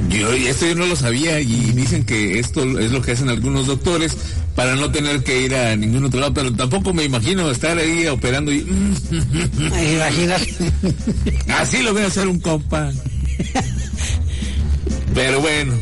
Yo 0.08 0.34
y 0.34 0.46
esto 0.46 0.66
yo 0.66 0.74
no 0.74 0.86
lo 0.86 0.96
sabía 0.96 1.40
y 1.40 1.72
dicen 1.72 2.04
que 2.04 2.38
esto 2.38 2.62
es 2.78 2.90
lo 2.90 3.02
que 3.02 3.12
hacen 3.12 3.28
algunos 3.28 3.66
doctores 3.66 4.16
para 4.56 4.74
no 4.74 4.90
tener 4.90 5.22
que 5.22 5.42
ir 5.42 5.54
a 5.54 5.76
ningún 5.76 6.04
otro 6.04 6.20
lado, 6.20 6.34
pero 6.34 6.52
tampoco 6.52 6.92
me 6.92 7.04
imagino 7.04 7.50
estar 7.50 7.78
ahí 7.78 8.06
operando 8.06 8.52
y 8.52 8.58
Imagínate. 9.94 10.72
así 11.48 11.82
lo 11.82 11.92
voy 11.92 12.02
a 12.02 12.06
hacer 12.06 12.26
un 12.26 12.40
compa. 12.40 12.90
Pero 15.14 15.40
bueno, 15.40 15.74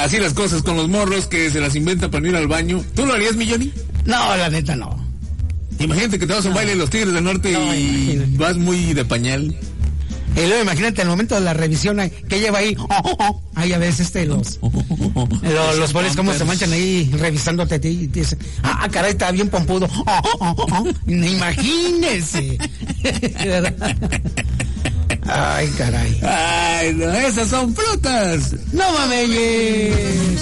así 0.00 0.18
las 0.18 0.34
cosas 0.34 0.62
con 0.62 0.76
los 0.76 0.88
morros 0.88 1.26
que 1.26 1.50
se 1.50 1.60
las 1.60 1.74
inventan 1.76 2.10
para 2.10 2.26
ir 2.28 2.36
al 2.36 2.48
baño. 2.48 2.84
¿Tú 2.94 3.06
lo 3.06 3.14
harías, 3.14 3.36
Milloni? 3.36 3.72
No, 4.04 4.36
la 4.36 4.48
neta 4.50 4.74
no. 4.76 4.96
Imagínate 5.78 6.18
que 6.18 6.26
te 6.26 6.32
vas 6.34 6.44
a 6.44 6.48
un 6.48 6.54
baile 6.54 6.72
de 6.72 6.78
los 6.78 6.90
Tigres 6.90 7.12
del 7.12 7.22
Norte 7.22 7.52
No, 7.52 7.74
y 7.74 7.78
imagínate. 8.12 8.36
vas 8.38 8.56
muy 8.56 8.94
de 8.94 9.04
pañal. 9.04 9.56
Y 10.36 10.40
luego 10.46 10.62
imagínate 10.62 11.02
el 11.02 11.08
momento 11.08 11.34
de 11.34 11.40
la 11.40 11.52
revisión 11.54 11.98
que 12.28 12.38
lleva 12.38 12.58
ahí, 12.58 12.76
ahí 13.56 13.72
a 13.72 13.78
veces 13.78 14.06
este 14.06 14.24
los 14.24 14.60
los, 14.60 15.78
los 15.78 15.92
boles 15.92 16.14
cómo 16.14 16.32
se 16.32 16.44
manchan 16.44 16.72
ahí 16.72 17.10
revisándote 17.18 17.74
a 17.76 17.80
ti 17.80 17.88
y 17.88 18.08
te 18.08 18.20
dicen, 18.20 18.38
ah 18.62 18.86
caray 18.90 19.12
está 19.12 19.32
bien 19.32 19.48
pompudo. 19.48 19.88
Imagínese. 21.06 22.58
Ay, 25.28 25.68
caray. 25.76 26.20
Ay, 26.22 26.94
no, 26.94 27.12
esas 27.12 27.48
son 27.48 27.74
frutas. 27.74 28.54
No 28.72 28.92
mames. 28.92 30.40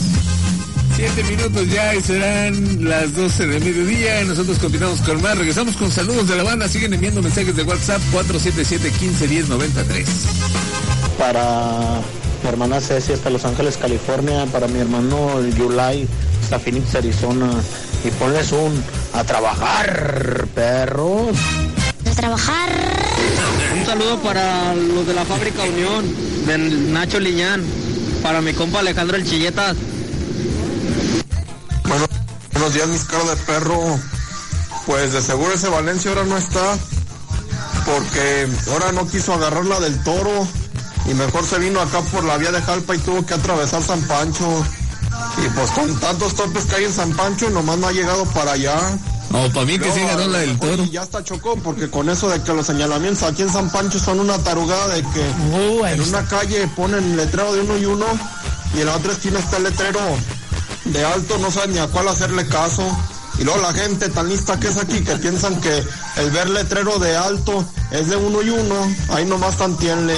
Siete 0.97 1.25
minutos 1.25 1.69
ya 1.69 1.95
y 1.95 2.01
serán 2.01 2.89
las 2.89 3.15
12 3.15 3.47
de 3.49 3.61
mediodía. 3.61 4.25
Nosotros 4.25 4.59
continuamos 4.59 5.01
con 5.03 5.21
más. 5.21 5.37
Regresamos 5.37 5.77
con 5.77 5.93
saludos 5.93 6.29
de 6.29 6.37
la 6.37 6.43
banda. 6.43 6.69
Siguen 6.69 6.95
enviando 6.95 7.21
mensajes 7.21 7.55
de 7.55 7.65
WhatsApp 7.65 8.01
477-1510-93. 8.13 10.07
Para 11.19 12.01
mi 12.43 12.49
hermana 12.49 12.81
Ceci 12.81 13.13
hasta 13.13 13.29
Los 13.29 13.45
Ángeles, 13.45 13.77
California. 13.77 14.47
Para 14.47 14.69
mi 14.69 14.79
hermano 14.79 15.47
Yulai 15.49 16.09
hasta 16.43 16.59
Phoenix, 16.59 16.95
Arizona. 16.95 17.51
Y 18.05 18.11
ponles 18.13 18.53
un 18.53 18.83
a 19.13 19.25
trabajar, 19.25 20.47
perros. 20.55 21.37
A 22.11 22.15
trabajar. 22.15 23.06
Saludo 23.87 24.19
para 24.19 24.75
los 24.75 25.07
de 25.07 25.15
la 25.15 25.25
fábrica 25.25 25.63
Unión, 25.63 26.05
de 26.45 26.59
Nacho 26.59 27.21
Liñán. 27.21 27.65
Para 28.21 28.41
mi 28.41 28.53
compa 28.53 28.81
Alejandro 28.81 29.17
El 29.17 29.25
Chilletas. 29.25 29.77
Bueno, 31.85 32.05
buenos 32.53 32.75
días, 32.75 32.89
mis 32.89 33.05
caras 33.05 33.29
de 33.29 33.37
perro. 33.45 33.97
Pues 34.87 35.13
de 35.13 35.23
seguro 35.23 35.53
ese 35.53 35.69
Valencia 35.69 36.11
ahora 36.11 36.25
no 36.25 36.37
está. 36.37 36.77
Porque 37.85 38.49
ahora 38.73 38.91
no 38.91 39.07
quiso 39.07 39.35
agarrarla 39.35 39.79
del 39.79 40.03
toro. 40.03 40.49
Y 41.09 41.15
mejor 41.15 41.47
se 41.47 41.61
vino 41.61 41.81
acá 41.81 42.01
por 42.01 42.25
la 42.25 42.39
vía 42.39 42.51
de 42.51 42.63
Jalpa 42.63 42.97
y 42.97 42.99
tuvo 42.99 43.25
que 43.25 43.35
atravesar 43.35 43.85
San 43.85 44.03
Pancho. 44.03 44.67
Y 45.39 45.49
pues 45.51 45.71
con 45.71 46.01
tantos 46.01 46.35
topes 46.35 46.65
que 46.65 46.75
hay 46.75 46.85
en 46.87 46.93
San 46.93 47.13
Pancho, 47.13 47.51
nomás 47.51 47.79
no 47.79 47.87
ha 47.87 47.93
llegado 47.93 48.25
para 48.33 48.53
allá. 48.53 48.77
No, 49.37 49.53
para 49.53 49.67
mí 49.67 49.79
que 49.79 49.93
sí 49.93 50.01
ganó 50.01 50.29
la 50.29 50.39
del 50.39 50.59
toro. 50.59 50.85
Y 50.85 50.91
ya 50.93 51.03
está 51.03 51.23
chocó, 51.23 51.57
porque 51.57 51.91
con 51.91 52.09
eso 52.09 52.31
de 52.31 52.41
que 52.41 52.55
los 52.55 52.67
señalamientos 52.67 53.23
aquí 53.23 53.43
en 53.43 53.51
San 53.51 53.71
Pancho 53.71 53.99
son 53.99 54.19
una 54.19 54.39
tarugada 54.39 54.95
de 54.95 55.03
que 55.03 55.91
en 55.93 56.01
una 56.01 56.25
calle 56.25 56.67
ponen 56.69 57.17
letrero 57.19 57.53
de 57.53 57.61
uno 57.61 57.77
y 57.77 57.85
uno 57.85 58.07
y 58.75 58.81
en 58.81 58.87
la 58.87 58.97
otra 58.97 59.13
esquina 59.13 59.39
está 59.39 59.59
el 59.59 59.65
letrero 59.65 60.01
de 60.87 61.05
alto, 61.05 61.37
no 61.37 61.51
saben 61.51 61.73
ni 61.73 61.79
a 61.79 61.87
cuál 61.89 62.09
hacerle 62.09 62.47
caso. 62.47 62.83
Y 63.39 63.45
luego 63.45 63.61
la 63.61 63.75
gente 63.75 64.09
tan 64.09 64.27
lista 64.31 64.59
que 64.59 64.69
es 64.69 64.79
aquí 64.79 65.01
que 65.01 65.17
piensan 65.17 65.61
que 65.61 65.85
el 66.17 66.31
ver 66.31 66.49
letrero 66.49 66.99
de 66.99 67.15
alto 67.15 67.63
es 67.91 68.09
de 68.09 68.17
uno 68.17 68.41
y 68.41 68.49
uno, 68.49 68.97
ahí 69.11 69.27
nomás 69.27 69.59
tantienle. 69.59 70.17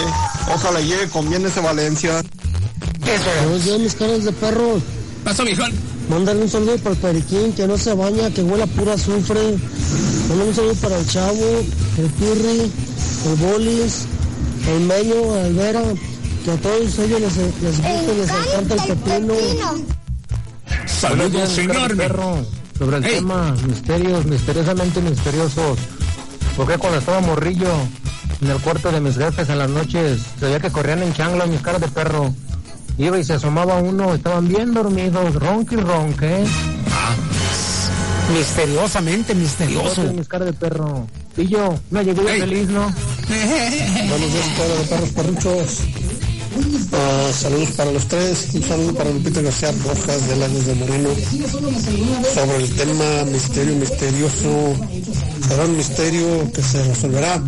Ojalá 0.54 0.80
llegue, 0.80 1.08
conviene 1.08 1.48
ese 1.48 1.60
Valencia. 1.60 2.22
Buenos 3.00 3.64
días, 3.64 3.78
mis 3.80 3.94
caras 3.96 4.22
de 4.22 4.30
perro. 4.30 4.80
Pasó, 5.24 5.44
mijón. 5.44 5.97
Mándale 6.08 6.42
un 6.42 6.48
saludo 6.48 6.78
para 6.78 6.94
el 6.94 7.00
periquín, 7.00 7.52
que 7.52 7.66
no 7.66 7.76
se 7.76 7.94
baña, 7.94 8.30
que 8.30 8.42
huele 8.42 8.62
a 8.62 8.66
pura 8.66 8.94
azufre. 8.94 9.56
Mándale 10.28 10.48
un 10.48 10.54
saludo 10.54 10.74
para 10.74 10.98
el 10.98 11.06
chavo, 11.06 11.64
el 11.98 12.06
pirri, 12.18 12.72
el 13.26 13.34
bolis, 13.36 14.06
el 14.68 14.80
meño, 14.80 15.36
el 15.36 15.54
vera, 15.54 15.82
que 16.44 16.50
a 16.50 16.56
todos 16.56 16.98
ellos 16.98 17.20
les, 17.20 17.36
les 17.36 17.76
gusta 17.76 18.12
y 18.12 18.16
les 18.16 18.30
encanta 18.30 18.74
el 18.74 18.94
pepino. 18.94 19.34
Saludos, 20.86 21.48
señor. 21.50 21.96
Perro, 21.96 22.46
sobre 22.78 22.96
el 22.96 23.02
tema 23.02 23.54
misterios, 23.66 24.24
misteriosamente 24.24 25.00
misteriosos. 25.00 25.78
Porque 26.56 26.78
cuando 26.78 26.98
estaba 26.98 27.20
morrillo 27.20 27.72
en 28.40 28.48
el 28.48 28.58
cuarto 28.60 28.90
de 28.90 29.00
mis 29.00 29.16
jefes 29.16 29.48
en 29.48 29.58
las 29.58 29.70
noches, 29.70 30.20
se 30.38 30.46
veía 30.46 30.60
que 30.60 30.70
corrían 30.70 31.02
en 31.02 31.12
changla 31.12 31.46
mis 31.46 31.60
caras 31.60 31.80
de 31.80 31.88
perro. 31.88 32.34
Iba 32.98 33.16
y 33.16 33.22
se 33.24 33.34
asomaba 33.34 33.76
uno, 33.76 34.12
estaban 34.14 34.48
bien 34.48 34.74
dormidos, 34.74 35.34
ronque 35.36 35.76
y 35.76 35.78
ronque. 35.78 36.44
Misteriosamente 38.36 39.34
misterioso. 39.36 40.02
Mis 40.12 40.26
caras 40.26 40.46
de 40.46 40.52
perro. 40.52 41.06
Pillo, 41.36 41.78
me 41.90 42.04
llegó 42.04 42.22
yo 42.22 42.28
feliz, 42.28 42.68
¿no? 42.68 42.80
Buenos 42.82 44.32
días, 44.32 44.48
cara 44.56 44.74
de 44.74 44.84
perros 44.88 45.10
perruchos. 45.10 45.78
Ah, 46.92 47.30
saludos 47.32 47.70
para 47.70 47.92
los 47.92 48.06
tres. 48.08 48.48
Un 48.54 48.62
saludo 48.64 48.94
para 48.94 49.10
Lupita 49.10 49.42
García 49.42 49.70
Rojas 49.84 50.28
de 50.28 50.36
Lanes 50.36 50.66
de 50.66 50.74
Moreno. 50.74 51.10
Sobre 52.34 52.56
el 52.56 52.74
tema 52.74 53.24
misterio 53.30 53.76
misterioso. 53.76 54.74
¿Será 55.46 55.64
un 55.64 55.76
misterio 55.76 56.52
que 56.52 56.62
se 56.62 56.82
resolverá? 56.82 57.40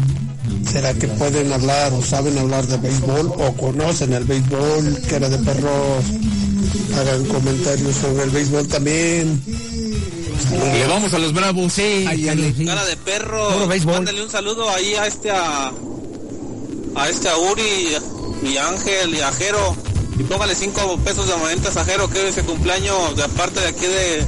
¿Será 0.71 0.95
que 0.95 1.09
pueden 1.09 1.53
hablar 1.53 1.93
o 1.93 2.03
saben 2.03 2.39
hablar 2.39 2.67
de 2.67 2.77
béisbol 2.77 3.27
o 3.27 3.53
conocen 3.57 4.13
el 4.13 4.25
béisbol? 4.25 5.01
Que 5.09 5.17
era 5.17 5.29
de 5.29 5.39
perros. 5.39 6.05
Hagan 6.97 7.25
comentarios 7.27 7.97
sobre 7.97 8.25
el 8.25 8.31
béisbol 8.31 8.69
también. 8.69 9.43
Le 10.51 10.87
vamos 10.87 11.13
a 11.13 11.19
los 11.19 11.33
bravos. 11.33 11.73
Sí, 11.73 12.05
Cara 12.67 12.85
de 12.85 12.97
perro. 12.97 13.67
Mándale 13.87 14.23
un 14.23 14.31
saludo 14.31 14.69
ahí 14.71 14.95
a 14.95 15.07
este 15.07 15.31
a, 15.31 15.73
a 16.97 17.09
este 17.09 17.29
a 17.29 17.37
Uri 17.37 17.97
y 18.43 18.57
Ángel 18.57 19.15
y 19.15 19.21
a 19.21 19.33
Jero. 19.33 19.77
Y 20.19 20.23
póngale 20.25 20.55
cinco 20.55 20.99
pesos 21.05 21.27
de 21.29 21.37
momentos 21.37 21.77
a 21.77 21.85
Jero 21.85 22.09
que 22.11 22.19
es 22.23 22.37
ese 22.37 22.43
cumpleaños 22.43 23.17
de 23.17 23.29
parte 23.31 23.61
de 23.61 23.69
aquí 23.69 23.87
de 23.87 24.27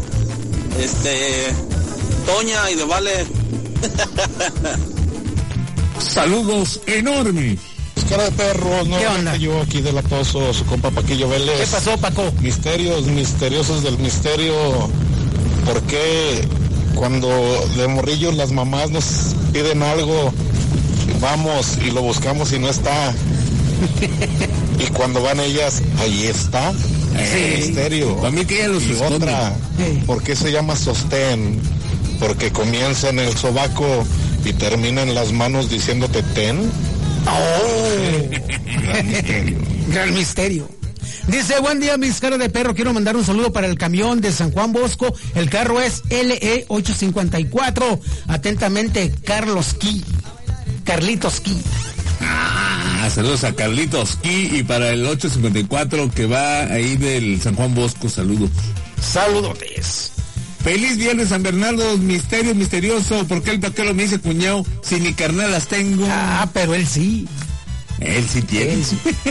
este 0.83 1.53
Toña 2.27 2.71
y 2.71 2.75
de 2.77 2.85
Vale. 2.85 3.27
Saludos 6.03 6.81
enormes. 6.87 7.59
Cara 8.09 8.25
de 8.25 8.33
perro, 8.33 8.85
no 8.85 8.99
¿Qué 8.99 9.07
onda? 9.07 9.37
yo 9.37 9.61
aquí 9.63 9.81
de 9.81 9.93
la 9.93 10.03
Pozo, 10.03 10.53
su 10.53 10.65
compa 10.67 10.91
Paquillo 10.91 11.29
Vélez. 11.29 11.61
¿Qué 11.61 11.67
pasó, 11.67 11.97
Paco? 11.97 12.33
Misterios, 12.41 13.07
misteriosos 13.07 13.83
del 13.83 13.99
misterio. 13.99 14.55
¿Por 15.65 15.81
qué 15.85 16.47
cuando 16.95 17.29
de 17.77 17.89
morrillos 17.89 18.35
las 18.35 18.53
mamás 18.53 18.91
nos 18.91 19.05
piden 19.53 19.83
algo, 19.83 20.33
vamos 21.21 21.79
y 21.87 21.91
lo 21.91 22.03
buscamos 22.03 22.53
y 22.53 22.59
no 22.59 22.69
está? 22.69 23.15
y 24.79 24.87
cuando 24.89 25.23
van 25.23 25.41
ellas, 25.41 25.83
ahí 26.01 26.27
está. 26.27 26.73
Sí. 26.73 27.67
Misterio. 27.67 28.21
Que 28.47 28.59
ella 28.61 28.69
los 28.69 28.85
y 28.85 28.95
otra, 28.95 29.55
¿por 30.07 30.23
qué 30.23 30.37
se 30.37 30.51
llama 30.51 30.77
sostén? 30.77 31.61
Porque 32.19 32.53
comienza 32.53 33.09
en 33.09 33.21
el 33.21 33.37
sobaco 33.37 34.05
y 34.45 34.53
termina 34.53 35.03
en 35.03 35.15
las 35.15 35.33
manos 35.33 35.71
diciéndote 35.71 36.23
ten. 36.35 36.71
Gran 39.89 40.15
misterio. 40.15 40.69
Dice, 41.29 41.61
buen 41.61 41.79
día, 41.81 41.97
mis 41.97 42.21
caras 42.21 42.39
de 42.39 42.51
perro. 42.51 42.75
Quiero 42.75 42.93
mandar 42.93 43.17
un 43.17 43.25
saludo 43.25 43.53
para 43.53 43.67
el 43.67 43.79
camión 43.79 44.21
de 44.21 44.33
San 44.33 44.51
Juan 44.51 44.73
Bosco. 44.73 45.15
El 45.35 45.49
carro 45.51 45.81
es 45.81 46.03
E 46.11 46.67
LE854. 46.67 48.01
Atentamente, 48.29 49.13
Carlos 49.25 49.75
Ki. 49.75 50.03
Carlitos 50.85 51.41
Ki. 51.41 51.57
Ah, 52.21 53.09
saludos 53.13 53.45
a 53.45 53.53
Carlitos 53.53 54.17
Ki 54.17 54.59
y 54.59 54.63
para 54.63 54.91
el 54.91 55.05
854 55.05 56.11
que 56.11 56.27
va 56.27 56.63
ahí 56.63 56.97
del 56.97 57.41
San 57.41 57.55
Juan 57.55 57.75
Bosco, 57.75 58.09
saludos. 58.09 58.51
Saludotes. 59.01 60.12
Feliz 60.63 60.97
viernes 60.97 61.31
San 61.31 61.43
Bernardo, 61.43 61.99
misterio 61.99 62.55
misterioso, 62.55 63.27
¿por 63.27 63.43
qué 63.43 63.51
el 63.51 63.59
vaquero 63.59 63.95
me 63.95 64.05
dice 64.05 64.21
cuñado 64.21 64.65
si 64.83 65.01
ni 65.01 65.13
carnal 65.13 65.51
las 65.51 65.67
tengo? 65.67 66.07
Ah, 66.09 66.49
pero 66.53 66.75
él 66.75 66.87
sí. 66.87 67.27
Él 67.99 68.25
sí 68.29 68.43
tiene. 68.43 68.79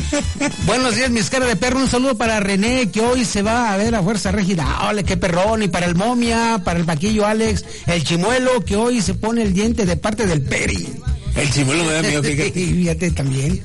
Buenos 0.65 0.95
días, 0.95 1.09
mis 1.09 1.29
caras 1.29 1.47
de 1.47 1.55
perro. 1.55 1.79
Un 1.79 1.89
saludo 1.89 2.17
para 2.17 2.39
René, 2.39 2.89
que 2.89 3.01
hoy 3.01 3.25
se 3.25 3.41
va 3.41 3.73
a 3.73 3.77
ver 3.77 3.95
a 3.95 4.03
Fuerza 4.03 4.31
Régida. 4.31 4.89
Ole, 4.89 5.03
qué 5.03 5.17
perrón. 5.17 5.63
Y 5.63 5.67
para 5.67 5.85
el 5.85 5.95
momia, 5.95 6.61
para 6.63 6.79
el 6.79 6.85
vaquillo 6.85 7.25
Alex, 7.25 7.65
el 7.87 8.03
chimuelo, 8.03 8.63
que 8.63 8.75
hoy 8.75 9.01
se 9.01 9.13
pone 9.13 9.41
el 9.41 9.53
diente 9.53 9.85
de 9.85 9.97
parte 9.97 10.25
del 10.25 10.41
peri. 10.41 10.87
El 11.35 11.51
chimuelo 11.51 11.83
me 11.83 11.93
da 11.93 12.01
miedo, 12.01 12.23
fíjate. 12.23 12.51
Fíjate 12.51 13.11
también. 13.11 13.61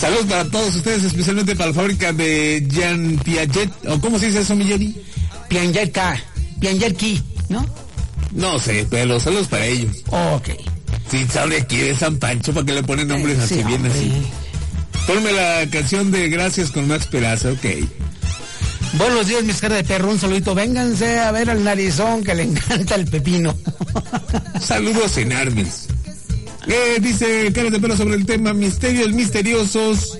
Saludos 0.00 0.26
para 0.26 0.44
todos 0.44 0.76
ustedes, 0.76 1.04
especialmente 1.04 1.54
para 1.56 1.70
la 1.70 1.74
fábrica 1.74 2.12
de 2.12 2.66
Jean 2.68 3.20
Piaget, 3.24 3.70
o 3.86 4.00
cómo 4.00 4.18
se 4.18 4.26
dice 4.26 4.40
eso, 4.40 4.56
Milloni? 4.56 4.96
Piaget 5.48 5.98
Ki, 6.60 7.22
¿no? 7.48 7.66
No 8.32 8.58
sé, 8.60 8.86
pero 8.88 9.18
saludos 9.18 9.48
para 9.48 9.66
ellos. 9.66 9.96
Ok. 10.08 10.50
Sí, 11.10 11.26
sabe 11.32 11.56
aquí 11.62 11.78
de 11.78 11.96
San 11.96 12.16
Pancho, 12.18 12.52
¿para 12.52 12.64
que 12.66 12.74
le 12.74 12.82
ponen 12.84 13.08
nombres 13.08 13.38
Eh, 13.38 13.42
así 13.42 13.54
sí, 13.56 13.62
bien 13.64 13.84
hombre. 13.84 13.92
así? 13.92 14.12
Ponme 15.06 15.32
la 15.32 15.66
canción 15.70 16.10
de 16.12 16.28
Gracias 16.28 16.70
con 16.70 16.86
Max 16.86 17.06
Peraza, 17.06 17.50
ok. 17.50 17.64
Buenos 18.94 19.26
días, 19.28 19.42
mis 19.44 19.56
caras 19.60 19.78
de 19.78 19.84
perro. 19.84 20.10
Un 20.10 20.18
saludito. 20.18 20.54
Vénganse 20.54 21.18
a 21.20 21.30
ver 21.32 21.50
al 21.50 21.62
narizón 21.64 22.22
que 22.22 22.34
le 22.34 22.42
encanta 22.44 22.94
el 22.96 23.06
pepino. 23.06 23.56
Saludos 24.60 25.16
enormes. 25.16 25.86
Eh, 26.66 26.98
dice 27.00 27.50
Cara 27.54 27.70
de 27.70 27.80
Perro 27.80 27.96
sobre 27.96 28.16
el 28.16 28.26
tema 28.26 28.52
Misterios 28.52 29.12
Misteriosos. 29.12 30.18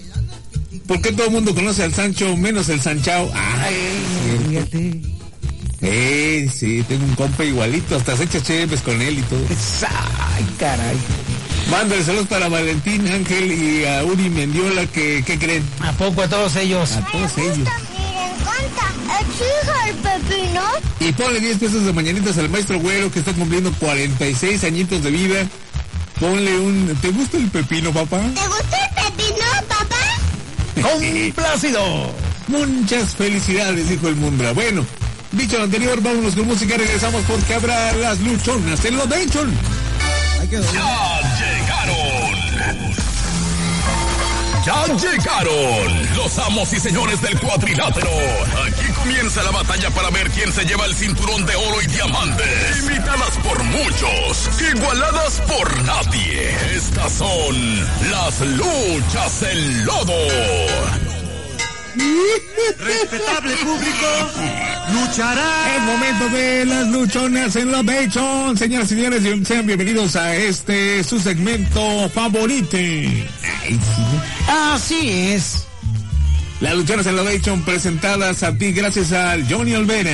¿Por 0.87 1.01
qué 1.03 1.13
todo 1.13 1.27
el 1.27 1.33
mundo 1.33 1.55
conoce 1.55 1.83
al 1.85 1.93
Sancho 1.95 2.37
menos 2.37 2.69
el 2.69 2.81
Sanchao? 2.81 3.31
Ay, 3.35 3.75
Fíjate. 4.49 5.01
Eh, 5.83 6.49
sí, 6.55 6.85
tengo 6.87 7.05
un 7.05 7.15
compa 7.15 7.45
igualito, 7.45 7.97
hasta 7.97 8.17
se 8.17 8.25
echa 8.25 8.43
chéves 8.43 8.81
con 8.83 9.01
él 9.01 9.19
y 9.19 9.23
todo. 9.23 9.41
Ay, 9.49 10.47
caray. 10.59 10.97
Mándale 11.71 12.03
saludos 12.05 12.27
para 12.27 12.49
Valentín, 12.49 13.07
Ángel 13.09 13.53
y 13.53 13.85
a 13.85 14.05
Uri 14.05 14.29
Mendiola, 14.29 14.87
que, 14.87 15.23
¿qué 15.25 15.39
creen? 15.39 15.63
¿A 15.81 15.93
poco 15.93 16.23
a 16.23 16.29
todos 16.29 16.57
ellos? 16.57 16.93
A 16.93 17.07
todos 17.07 17.39
ellos. 17.39 17.69
el 19.87 19.95
pepino. 19.97 20.63
Y 20.99 21.13
ponle 21.13 21.41
10 21.41 21.59
pesos 21.59 21.85
de 21.85 21.93
mañanitas 21.93 22.37
al 22.39 22.49
maestro 22.51 22.79
güero 22.79 23.11
que 23.11 23.21
está 23.21 23.33
cumpliendo 23.33 23.73
46 23.79 24.65
añitos 24.65 25.03
de 25.03 25.11
vida. 25.11 25.47
Ponle 26.19 26.59
un... 26.59 26.99
¿Te 27.01 27.11
gusta 27.11 27.39
el 27.39 27.49
pepino, 27.49 27.93
papá? 27.93 28.21
¿Te 28.35 28.47
gusta 28.49 28.77
el 28.77 29.05
pepino, 29.05 29.47
papá? 29.69 30.91
¡Complácido! 30.91 32.13
Muchas 32.49 33.17
felicidades, 33.17 33.89
dijo 33.89 34.09
el 34.09 34.17
Mundra. 34.17 34.53
Bueno, 34.53 34.85
dicho 35.33 35.59
lo 35.59 35.65
anterior, 35.65 36.01
vámonos 36.01 36.35
con 36.35 36.47
música, 36.47 36.77
regresamos 36.77 37.23
porque 37.27 37.55
habrá 37.55 37.93
las 37.93 38.21
luchonas 38.21 38.85
en 38.85 38.97
lo 38.97 39.07
de 39.07 39.27
¡Ya 39.27 40.61
llegaron! 41.39 42.51
¡Ya 44.67 44.87
llegaron! 44.97 46.17
Los 46.17 46.39
amos 46.39 46.73
y 46.73 46.81
señores 46.81 47.23
del 47.23 47.39
cuadrilátero. 47.39 48.11
Aquí 48.67 48.93
comienza 48.93 49.43
la 49.43 49.51
batalla 49.53 49.91
para 49.91 50.11
ver 50.11 50.31
quién 50.31 50.53
se 50.53 50.65
lleva 50.65 50.87
el 50.87 50.95
cinturón 50.95 51.47
de 51.47 51.55
oro 51.55 51.81
y 51.83 51.87
diamantes. 51.87 52.81
Imitadas 52.85 53.37
por 53.45 53.63
muchos, 53.63 54.51
igualadas 54.75 55.41
por 55.47 55.83
nadie. 55.85 56.55
Estas 56.75 57.13
son 57.13 57.81
las 58.11 58.41
luchas 58.41 59.43
en 59.43 59.85
lodo. 59.87 60.15
Respetable 62.79 63.57
público, 63.57 64.07
luchará. 64.93 65.77
El 65.77 65.83
momento 65.83 66.29
de 66.31 66.67
las 66.67 66.89
luchonas 66.89 67.57
en 67.57 67.73
la 67.73 67.83
Bechon. 67.83 68.57
Señoras 68.57 68.91
y 68.93 68.95
señores, 68.95 69.23
sean 69.47 69.67
bienvenidos 69.67 70.17
a 70.17 70.35
este 70.37 71.03
su 71.05 71.19
segmento 71.21 72.09
favorito. 72.11 72.77
Así 74.49 75.11
es. 75.11 75.65
Las 76.61 76.75
luchonas 76.75 77.07
en 77.07 77.17
la 77.17 77.23
Bechon 77.23 77.63
presentadas 77.63 78.43
a 78.43 78.57
ti 78.57 78.73
gracias 78.73 79.13
al 79.13 79.51
Johnny 79.51 79.75
Olvera. 79.75 80.11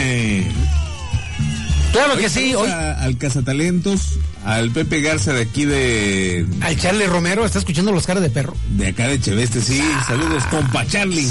Claro 1.93 2.17
que 2.17 2.29
sí. 2.29 2.55
Hoy... 2.55 2.71
al 2.71 3.17
Cazatalentos, 3.17 4.19
al 4.45 4.71
Pepe 4.71 5.01
Garza 5.01 5.33
de 5.33 5.43
aquí 5.43 5.65
de. 5.65 6.47
Al 6.61 6.77
Charlie 6.77 7.07
Romero, 7.07 7.45
¿está 7.45 7.59
escuchando 7.59 7.91
los 7.91 8.07
caras 8.07 8.23
de 8.23 8.31
perro? 8.31 8.55
De 8.77 8.89
acá 8.89 9.09
de 9.09 9.21
Cheveste, 9.21 9.61
sí. 9.61 9.83
Saludos, 10.07 10.45
compa 10.51 10.87
Charlie 10.87 11.27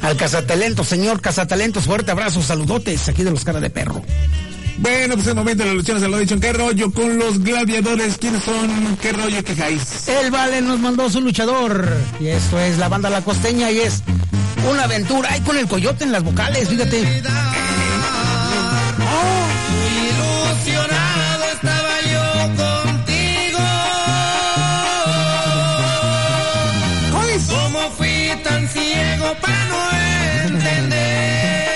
al 0.00 0.16
Cazatalentos, 0.16 0.88
señor 0.88 1.20
Cazatalentos, 1.20 1.84
fuerte 1.84 2.10
abrazo, 2.10 2.42
saludotes 2.42 3.08
aquí 3.08 3.22
de 3.22 3.30
los 3.30 3.44
caras 3.44 3.62
de 3.62 3.70
perro. 3.70 4.02
Bueno, 4.78 5.14
pues 5.14 5.26
el 5.26 5.34
momento 5.34 5.64
de 5.64 5.70
las 5.70 5.76
luchones 5.76 6.02
se 6.02 6.08
lo 6.08 6.16
ha 6.16 6.20
dicho. 6.20 6.38
¿Qué 6.38 6.52
rollo 6.52 6.92
con 6.92 7.18
los 7.18 7.42
gladiadores? 7.42 8.16
¿Quiénes 8.16 8.44
son? 8.44 8.96
¿Qué 9.02 9.12
rollo 9.12 9.42
quejáis? 9.42 10.08
El 10.08 10.30
Vale 10.30 10.60
nos 10.60 10.78
mandó 10.78 11.10
su 11.10 11.20
luchador. 11.20 11.88
Y 12.20 12.28
esto 12.28 12.60
es 12.60 12.78
la 12.78 12.88
banda 12.88 13.10
La 13.10 13.22
Costeña 13.22 13.72
y 13.72 13.80
es 13.80 14.02
una 14.70 14.84
aventura. 14.84 15.30
Ay, 15.32 15.40
con 15.40 15.56
el 15.58 15.66
coyote 15.66 16.04
en 16.04 16.12
las 16.12 16.22
vocales, 16.22 16.68
fíjate. 16.68 17.22
¿Cómo 28.28 28.34
fui 28.34 28.42
tan 28.42 28.68
ciego 28.68 29.36
para 29.40 29.64
no 29.68 30.54
entender? 30.54 31.68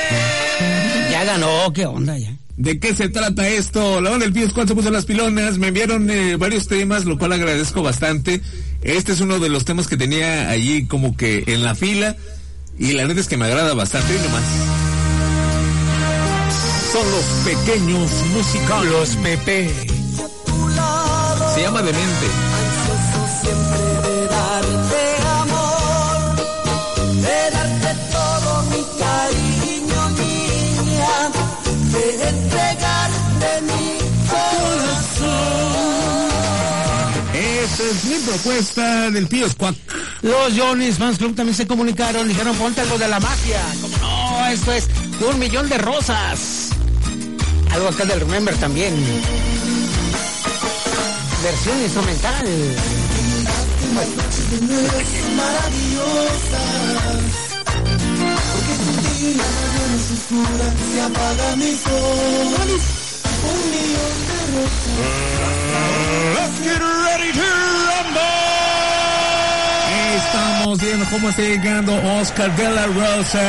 Ya 1.11 1.25
ganó, 1.25 1.73
¿qué 1.73 1.87
onda 1.87 2.19
ya? 2.19 2.37
¿De 2.57 2.79
qué 2.79 2.95
se 2.95 3.09
trata 3.09 3.49
esto? 3.49 4.01
La 4.01 4.11
banda 4.11 4.27
del 4.27 4.35
Pío 4.35 4.49
Squad 4.49 4.69
se 4.69 4.75
puso 4.75 4.91
las 4.91 5.07
pilonas, 5.07 5.59
me 5.59 5.69
enviaron 5.69 6.11
eh, 6.11 6.37
varios 6.37 6.69
temas, 6.69 7.07
lo 7.07 7.17
cual 7.19 7.33
agradezco 7.33 7.83
bastante. 7.83 8.43
Este 8.83 9.13
es 9.13 9.21
uno 9.21 9.39
de 9.39 9.49
los 9.49 9.65
temas 9.65 9.89
que 9.89 9.97
tenía 9.97 10.51
allí 10.51 10.87
como 10.87 11.17
que 11.17 11.45
en 11.47 11.65
la 11.65 11.75
fila 11.75 12.17
y 12.79 12.93
la 12.93 13.07
neta 13.07 13.21
es 13.21 13.29
que 13.29 13.37
me 13.37 13.47
agrada 13.47 13.75
bastante 13.75 14.15
y 14.15 14.19
nomás. 14.19 14.45
Son 16.93 17.11
los 17.11 17.25
pequeños 17.45 18.11
musicales. 18.35 18.93
Los 18.93 19.17
Pepe. 19.17 19.71
Se 21.55 21.63
llama 21.63 21.81
Demente. 21.83 22.27
Es 37.91 38.05
mi 38.05 38.17
propuesta 38.19 39.11
del 39.11 39.27
Pío 39.27 39.49
Squad. 39.49 39.75
Los 40.23 40.53
Johnny's 40.57 40.99
Fans 40.99 41.19
Club 41.19 41.35
también 41.35 41.57
se 41.57 41.67
comunicaron, 41.67 42.29
dijeron 42.29 42.55
ponte 42.57 42.81
algo 42.81 42.99
de 42.99 43.09
la 43.09 43.19
magia. 43.21 43.61
Como 43.81 43.97
no, 43.99 44.47
esto 44.47 44.73
es 44.73 44.89
un 45.21 45.39
millón 45.39 45.69
de 45.69 45.79
rosas. 45.79 46.71
Algo 47.73 47.89
acá 47.89 48.05
del 48.05 48.21
Remember 48.21 48.55
también. 48.57 48.95
Versión 51.43 51.83
instrumental. 51.83 52.47
Porque 58.53 58.75
sin 58.83 59.03
ti 59.03 59.35
la 59.35 59.45
mañana 59.45 59.95
es 59.97 60.11
oscura, 60.13 60.67
se 60.93 61.01
apaga 61.01 61.57
mi 61.57 61.73
sol. 61.77 62.71
Un 63.45 63.61
millón 63.71 64.15
de 64.29 64.39
rosas. 64.55 65.23
Let's 66.35 66.59
get 66.63 66.81
ready 66.81 67.33
to. 67.33 67.62
Estamos 70.27 70.81
viendo 70.81 71.07
cómo 71.11 71.29
está 71.29 71.43
llegando 71.43 71.95
Oscar 72.21 72.55
de 72.57 72.71
la 72.71 72.87
Rosa 72.87 73.41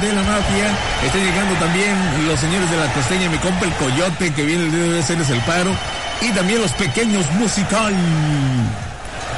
de 0.00 0.12
la 0.12 0.22
Mafia. 0.22 0.70
Está 1.04 1.18
llegando 1.18 1.54
también 1.58 1.96
los 2.26 2.38
señores 2.38 2.70
de 2.70 2.76
la 2.76 2.92
costeña, 2.92 3.30
mi 3.30 3.38
compa 3.38 3.64
el 3.64 3.72
Coyote, 3.72 4.32
que 4.34 4.44
viene 4.44 4.64
el 4.64 4.72
día 4.72 4.82
de 4.94 5.00
hacerles 5.00 5.30
el 5.30 5.40
paro. 5.40 5.72
Y 6.20 6.30
también 6.30 6.60
los 6.60 6.72
pequeños 6.72 7.24
musical. 7.32 7.94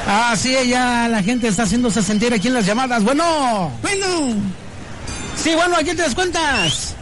Ah, 0.07 0.35
sí, 0.37 0.55
ya 0.67 1.07
la 1.07 1.23
gente 1.23 1.47
está 1.47 1.63
haciéndose 1.63 2.03
sentir 2.03 2.33
aquí 2.33 2.47
en 2.47 2.53
las 2.53 2.65
llamadas. 2.65 3.03
Bueno. 3.03 3.71
Bueno. 3.81 4.35
Sí, 5.35 5.55
bueno, 5.55 5.75
¿a 5.75 5.79
quién 5.79 5.95
te 5.95 6.03
das 6.03 6.15
cuentas? 6.15 6.95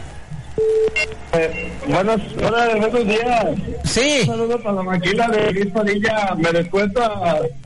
buenos, 1.88 2.21
hola, 2.43 2.75
buenos 2.75 3.07
días. 3.07 3.45
Sí. 3.83 4.19
Un 4.21 4.27
saludo 4.27 4.59
para 4.62 4.75
la 4.75 4.83
maquila 4.83 5.27
de 5.27 5.51
Luis 5.51 5.67
Padilla. 5.67 6.36
Me. 6.38 6.47
¿A 6.49 7.62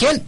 quién? 0.00 0.22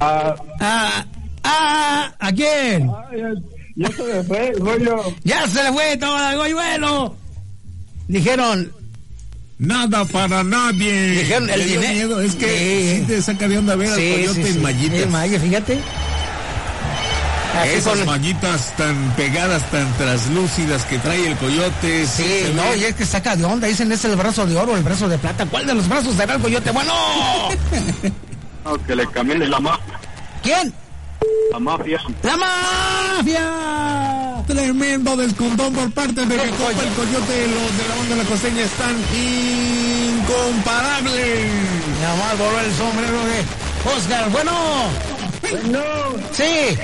a 0.00 0.34
Ah, 0.60 1.04
ah, 1.44 2.12
¿a 2.18 2.32
quién? 2.32 2.88
ya, 2.88 3.32
ya 3.76 3.88
se 3.96 4.02
me 4.02 4.22
fue 4.24 4.48
el 4.48 4.60
rollo. 4.60 5.14
Ya 5.24 5.46
se 5.46 5.62
le 5.62 5.72
fue 5.72 5.96
todo 5.96 6.30
el 6.30 6.36
goyuelo. 6.36 7.16
Dijeron, 8.08 8.72
Nada 9.58 10.06
para 10.06 10.42
nadie. 10.42 11.10
Dijeron, 11.10 11.50
el 11.50 11.58
Le 11.60 11.66
dinero- 11.66 12.20
Es 12.22 12.34
que 12.34 12.46
Sí. 12.48 13.00
sí 13.02 13.06
te 13.06 13.20
saca 13.22 13.46
de 13.46 13.58
onda 13.58 13.76
ver 13.76 13.92
al 13.92 13.98
Sí, 13.98 14.10
Coyote 14.12 14.42
sí, 14.42 14.48
en 14.56 14.62
malla, 15.10 15.38
fíjate. 15.38 15.78
Así 17.58 17.70
Esas 17.70 17.96
con- 17.98 18.06
mallitas 18.06 18.76
tan 18.76 19.10
pegadas, 19.16 19.62
tan 19.70 19.92
translúcidas 19.94 20.84
que 20.84 20.98
trae 20.98 21.26
el 21.26 21.36
Coyote. 21.36 22.06
Sí, 22.06 22.52
no, 22.54 22.62
ve. 22.62 22.78
y 22.78 22.84
es 22.84 22.94
que 22.94 23.04
saca 23.04 23.34
de 23.36 23.44
onda. 23.44 23.66
Dicen, 23.66 23.90
es 23.92 24.04
el 24.04 24.16
brazo 24.16 24.46
de 24.46 24.56
oro, 24.56 24.76
el 24.76 24.82
brazo 24.82 25.08
de 25.08 25.18
plata. 25.18 25.44
¿Cuál 25.46 25.66
de 25.66 25.74
los 25.74 25.88
brazos 25.88 26.14
será 26.14 26.34
el 26.34 26.40
coyote? 26.40 26.70
Bueno. 26.70 26.92
No, 28.62 28.76
que 28.86 28.94
le 28.94 29.06
camine 29.06 29.46
la 29.48 29.58
mafia. 29.58 29.98
¿Quién? 30.42 30.74
La 31.50 31.58
mafia. 31.58 31.98
¡La 32.22 32.36
mafia! 32.36 33.50
Tremendo 34.46 35.16
descontón 35.16 35.72
por 35.72 35.90
parte 35.92 36.20
de 36.20 36.26
mi 36.26 36.34
El 36.34 36.50
compa 36.50 36.68
el 36.68 36.88
Coyote. 36.92 37.46
Los 37.48 37.78
de 37.78 37.88
la 37.88 37.94
banda 37.96 38.16
La 38.16 38.24
Costeña 38.24 38.60
están 38.62 38.96
incomparables. 40.18 41.46
Nada 42.02 42.16
más 42.16 42.38
voló 42.38 42.60
el 42.60 42.74
sombrero 42.74 43.24
de 43.24 43.44
Oscar. 43.96 44.28
Bueno. 44.30 44.52
No, 45.50 46.14
Sí. 46.32 46.76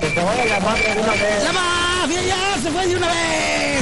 que 0.00 0.08
se 0.14 0.20
vaya 0.22 0.44
la 0.46 0.60
mafia 0.60 0.94
de 0.94 1.00
una 1.00 1.12
vez. 1.12 1.44
¡La 1.44 1.52
mafia 1.52 2.22
ya 2.22 2.62
se 2.62 2.70
fue 2.70 2.86
de 2.86 2.96
una 2.96 3.08
vez! 3.08 3.80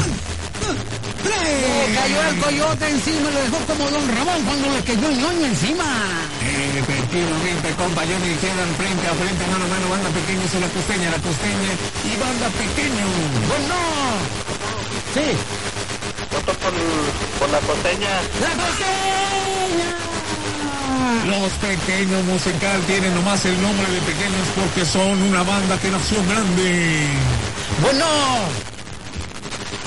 Le 1.28 1.94
cayó 1.94 2.22
el 2.30 2.36
coyote 2.38 2.88
encima, 2.88 3.30
lo 3.30 3.40
dejó 3.40 3.58
como 3.66 3.90
Don 3.90 4.08
Ramón 4.16 4.42
cuando 4.44 4.72
le 4.72 4.82
cayó 4.82 5.08
el 5.08 5.18
ñoño 5.18 5.46
encima. 5.46 5.84
Efectivamente, 6.78 7.68
compa, 7.76 8.04
yo 8.04 8.18
me 8.18 8.28
dijeron 8.28 8.68
frente 8.76 9.06
a 9.08 9.14
frente, 9.14 9.46
mano 9.52 9.64
a 9.64 9.68
mano, 9.68 9.88
banda 9.90 10.08
pequeña, 10.10 10.48
soy 10.48 10.60
la 10.60 10.68
costeña, 10.68 11.10
la 11.10 11.18
costeña 11.18 11.72
y 12.04 12.16
banda 12.16 12.48
pequeño. 12.48 13.04
Bueno. 13.48 13.76
Sí. 15.14 15.26
Voto 16.32 16.52
por, 16.58 16.72
por 17.38 17.48
la 17.50 17.60
costeña. 17.60 18.10
¡La 18.40 18.52
costeña! 18.62 20.07
Los 21.26 21.52
pequeños 21.52 22.24
musical 22.24 22.80
tienen 22.86 23.14
nomás 23.14 23.44
el 23.44 23.60
nombre 23.62 23.86
de 23.90 24.00
pequeños 24.00 24.48
porque 24.54 24.84
son 24.84 25.22
una 25.22 25.42
banda 25.42 25.78
que 25.78 25.90
nació 25.90 26.18
grande. 26.24 27.06
Bueno. 27.82 28.04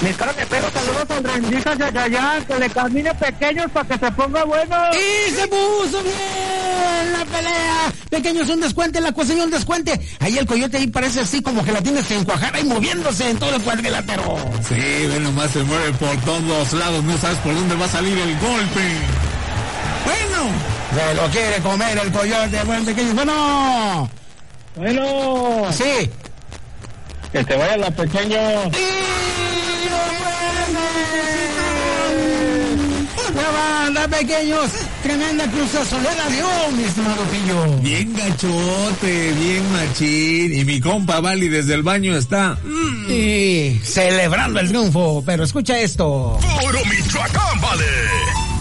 Mis 0.02 0.18
caras 0.18 0.36
de 0.36 0.46
perro, 0.48 0.68
saludos 0.72 1.06
al 1.10 1.24
rendija 1.24 1.76
Yayayán, 1.76 2.44
que 2.46 2.58
le 2.58 2.70
camine 2.72 3.14
pequeños 3.14 3.70
para 3.72 3.88
que 3.88 4.06
se 4.06 4.12
ponga 4.14 4.44
bueno. 4.46 4.76
¡Y 4.94 5.32
se 5.32 5.48
puso 5.48 6.02
bien 6.02 7.14
la 7.14 7.26
pelea! 7.26 7.94
Pequeños, 8.10 8.50
un 8.50 8.62
descuente, 8.62 9.00
la 9.00 9.12
coseña 9.12 9.44
un 9.44 9.52
descuente. 9.52 10.00
Ahí 10.20 10.40
el 10.40 10.48
coyote 10.48 10.78
ahí 10.78 10.88
parece 10.88 11.22
así 11.22 11.42
como 11.44 11.64
que 11.64 11.72
la 11.72 11.84
tienes 11.84 12.10
en 12.10 12.26
Cuajara 12.26 12.60
y 12.60 12.64
moviéndose 12.64 13.30
en 13.30 13.38
todo 13.38 13.56
el 13.56 13.62
cuadrilátero. 13.62 14.38
Sí, 14.68 14.76
ve 14.76 15.20
nomás 15.20 15.52
se 15.52 15.64
mueve 15.64 15.92
por 15.94 16.16
todos 16.22 16.74
lados, 16.74 17.04
no 17.04 17.18
sabes 17.20 17.38
por 17.38 17.54
dónde 17.54 17.76
va 17.76 17.86
a 17.86 17.90
salir 17.90 18.18
el 18.18 18.40
golpe. 18.40 18.82
Bueno. 20.04 20.81
Se 20.94 21.14
lo 21.16 21.28
quiere 21.30 21.58
comer 21.62 21.98
el 21.98 22.12
coyote, 22.12 22.64
buen 22.66 22.86
pequeño. 22.86 23.14
Bueno. 23.14 24.10
Bueno. 24.76 25.72
Sí. 25.72 26.10
Que 27.32 27.44
te 27.44 27.56
vaya 27.56 27.78
la 27.78 27.92
pequeño. 27.92 28.38
La 33.36 33.50
banda, 33.52 34.08
pequeños. 34.10 34.70
Tremenda 35.02 35.46
cruz 35.50 35.74
azulera 35.76 36.28
dio, 36.30 36.48
mi 36.78 36.84
estimado 36.84 37.24
pillo. 37.24 37.78
Bien 37.82 38.14
gachote, 38.14 39.32
bien 39.34 39.72
machín. 39.72 40.54
Y 40.54 40.66
mi 40.66 40.80
compa 40.82 41.22
Vali 41.22 41.48
desde 41.48 41.74
el 41.76 41.84
baño 41.84 42.16
está. 42.18 42.58
mm, 42.64 43.10
Y 43.10 43.80
celebrando 43.84 44.60
el 44.60 44.68
triunfo. 44.68 45.24
Pero 45.26 45.44
escucha 45.46 45.80
esto. 45.80 46.38
Puro 46.60 46.80
Michoacán, 46.86 47.62
vale. 47.62 47.86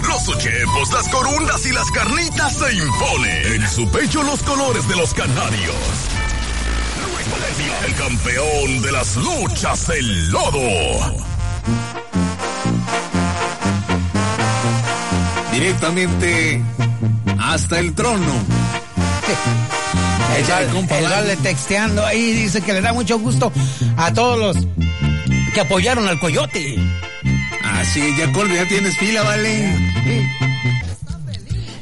Los 0.06 0.28
ochepos, 0.28 0.92
las 0.92 1.08
corundas 1.08 1.64
y 1.66 1.72
las 1.72 1.90
carnitas 1.90 2.52
se 2.56 2.74
imponen. 2.74 3.54
En 3.54 3.68
su 3.68 3.88
pecho 3.90 4.22
los 4.22 4.42
colores 4.42 4.86
de 4.88 4.96
los 4.96 5.14
canarios. 5.14 5.74
Luis 7.02 7.30
Valencia, 7.30 7.86
el 7.86 7.94
campeón 7.94 8.82
de 8.82 8.92
las 8.92 9.16
luchas, 9.16 9.88
el 9.90 10.30
lodo. 10.30 11.16
Directamente 15.52 16.62
hasta 17.38 17.78
el 17.78 17.94
trono. 17.94 18.34
El, 20.36 21.30
el 21.30 21.38
texteando 21.38 22.04
ahí 22.06 22.32
dice 22.32 22.62
que 22.62 22.72
le 22.72 22.80
da 22.80 22.92
mucho 22.92 23.18
gusto 23.18 23.52
a 23.96 24.12
todos 24.12 24.38
los 24.38 24.66
que 25.52 25.60
apoyaron 25.60 26.08
al 26.08 26.18
coyote. 26.18 26.78
Así, 27.64 28.14
ya 28.16 28.30
Colby, 28.32 28.54
ya 28.54 28.66
tienes 28.66 28.96
fila, 28.96 29.22
vale. 29.22 29.89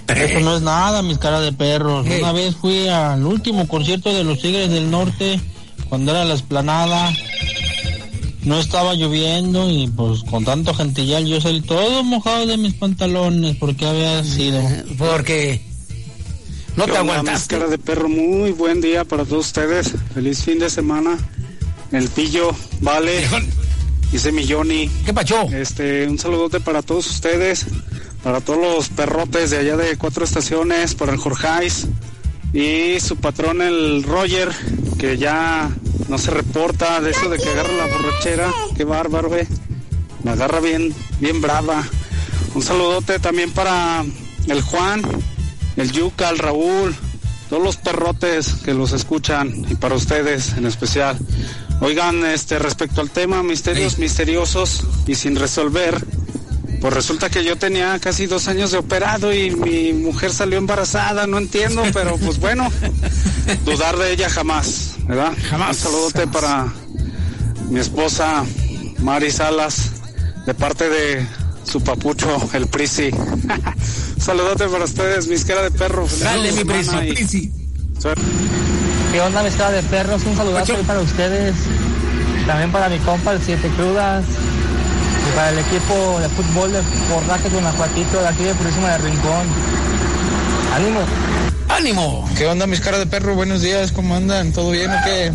Eso 0.08 0.40
no 0.40 0.56
es 0.56 0.62
nada, 0.62 1.02
mis 1.02 1.18
caras 1.18 1.42
de 1.42 1.52
perros. 1.52 2.06
Una 2.06 2.32
vez 2.32 2.56
fui 2.56 2.88
al 2.88 3.24
último 3.24 3.68
concierto 3.68 4.12
de 4.12 4.24
los 4.24 4.40
Tigres 4.40 4.70
del 4.70 4.90
Norte, 4.90 5.40
cuando 5.88 6.10
era 6.12 6.24
la 6.24 6.34
esplanada. 6.34 7.12
No 8.42 8.58
estaba 8.58 8.94
lloviendo 8.94 9.70
y 9.70 9.88
pues 9.88 10.22
con 10.22 10.44
tanto 10.44 10.72
gentillal 10.72 11.26
yo 11.26 11.40
salí 11.40 11.60
todo 11.60 12.02
mojado 12.02 12.46
de 12.46 12.56
mis 12.56 12.72
pantalones 12.74 13.56
porque 13.56 13.84
había 13.84 14.24
sido. 14.24 14.62
Porque 14.96 15.60
no 16.76 16.86
¿Qué 16.86 16.92
te 16.92 16.98
aguantaste. 16.98 17.56
Máscara 17.56 17.66
de 17.66 17.78
perro, 17.78 18.08
muy 18.08 18.52
buen 18.52 18.80
día 18.80 19.04
para 19.04 19.24
todos 19.24 19.46
ustedes. 19.46 19.92
Feliz 20.14 20.44
fin 20.44 20.60
de 20.60 20.70
semana. 20.70 21.18
El 21.90 22.08
pillo, 22.08 22.52
vale. 22.80 23.26
Dice 24.12 24.32
mi 24.32 24.48
Johnny. 24.48 24.88
¿Qué 25.04 25.12
pacho? 25.12 25.42
Este, 25.52 26.06
un 26.06 26.18
saludote 26.18 26.60
para 26.60 26.80
todos 26.80 27.10
ustedes, 27.10 27.66
para 28.22 28.40
todos 28.40 28.61
los 28.61 28.88
perrotes 28.88 29.50
de 29.50 29.59
allá 29.59 29.76
de 29.76 29.96
cuatro 29.96 30.24
estaciones, 30.24 30.94
para 30.94 31.12
el 31.12 31.18
Jorjais 31.18 31.87
y 32.52 32.98
su 33.00 33.16
patrón 33.16 33.62
el 33.62 34.02
Roger, 34.02 34.50
que 34.98 35.18
ya 35.18 35.70
no 36.09 36.18
se 36.18 36.31
reporta 36.31 37.00
de 37.00 37.11
eso 37.11 37.28
de 37.28 37.38
que 37.38 37.48
agarra 37.48 37.72
la 37.74 37.87
borrachera. 37.87 38.52
Qué 38.76 38.85
bárbaro, 38.85 39.37
eh. 39.37 39.46
Me 40.24 40.33
agarra 40.33 40.61
bien, 40.61 40.94
bien 41.20 41.40
brava. 41.40 41.85
Un 42.54 42.62
saludote 42.62 43.18
también 43.18 43.52
para 43.52 44.04
el 44.48 44.62
Juan, 44.62 45.02
el 45.76 45.92
Yuca, 45.92 46.31
el 46.31 46.38
Raúl, 46.38 46.96
todos 47.48 47.62
los 47.62 47.76
perrotes 47.76 48.54
que 48.64 48.74
los 48.74 48.92
escuchan 48.92 49.64
y 49.68 49.74
para 49.74 49.94
ustedes 49.94 50.54
en 50.57 50.66
especial. 50.66 51.18
Oigan, 51.81 52.24
este 52.24 52.59
respecto 52.59 53.00
al 53.00 53.11
tema 53.11 53.42
misterios 53.42 53.98
misteriosos 53.98 54.85
y 55.07 55.14
sin 55.14 55.37
resolver, 55.37 56.04
pues 56.80 56.94
resulta 56.94 57.28
que 57.28 57.44
yo 57.44 57.56
tenía 57.56 57.98
casi 57.98 58.26
dos 58.26 58.48
años 58.48 58.70
de 58.70 58.78
operado 58.78 59.32
y 59.32 59.50
mi 59.50 59.92
mujer 59.92 60.32
salió 60.32 60.58
embarazada, 60.58 61.26
no 61.26 61.38
entiendo, 61.38 61.82
pero 61.92 62.16
pues 62.16 62.38
bueno, 62.38 62.70
dudar 63.64 63.96
de 63.96 64.12
ella 64.12 64.28
jamás, 64.30 64.96
¿verdad? 65.06 65.32
Jamás. 65.50 65.76
Un 65.76 65.82
saludote 65.82 66.26
para 66.26 66.72
mi 67.68 67.80
esposa 67.80 68.44
Mari 68.98 69.30
Salas, 69.30 69.90
de 70.46 70.54
parte 70.54 70.88
de 70.88 71.26
su 71.64 71.82
papucho, 71.82 72.28
el 72.52 72.66
Prisi. 72.66 73.10
Saludote 74.18 74.66
para 74.68 74.84
ustedes, 74.84 75.28
mis 75.28 75.44
cara 75.44 75.62
de 75.62 75.70
perro. 75.70 76.06
Dale, 76.20 76.52
mi 76.52 76.64
Prisi. 76.64 77.52
¿Qué 79.12 79.20
onda, 79.20 79.42
mis 79.42 79.54
caras 79.54 79.82
de 79.82 79.82
perros? 79.88 80.22
Un 80.24 80.36
saludazo 80.36 80.74
para 80.86 81.00
ustedes. 81.00 81.54
También 82.46 82.72
para 82.72 82.88
mi 82.88 82.98
compa, 82.98 83.32
el 83.32 83.42
Siete 83.42 83.68
Crudas. 83.76 84.24
Para 85.38 85.51
el 85.51 85.59
equipo 85.61 86.18
de 86.18 86.29
fútbol 86.31 86.72
de 86.72 86.81
Porraje 87.09 87.48
Guanajuatito, 87.48 88.20
de 88.20 88.27
aquí 88.27 88.42
de 88.42 88.55
Purísima 88.55 88.90
de 88.90 88.98
Rincón. 88.98 89.46
¡Ánimo! 90.74 91.01
¡Ánimo! 91.68 92.31
¿Qué 92.37 92.46
onda, 92.48 92.66
mis 92.66 92.81
caras 92.81 92.98
de 92.98 93.07
perro? 93.07 93.37
Buenos 93.37 93.62
días, 93.62 93.92
¿cómo 93.92 94.16
andan? 94.16 94.53
¿Todo 94.53 94.72
bien 94.72 94.90
o 94.90 94.96
qué? 95.05 95.31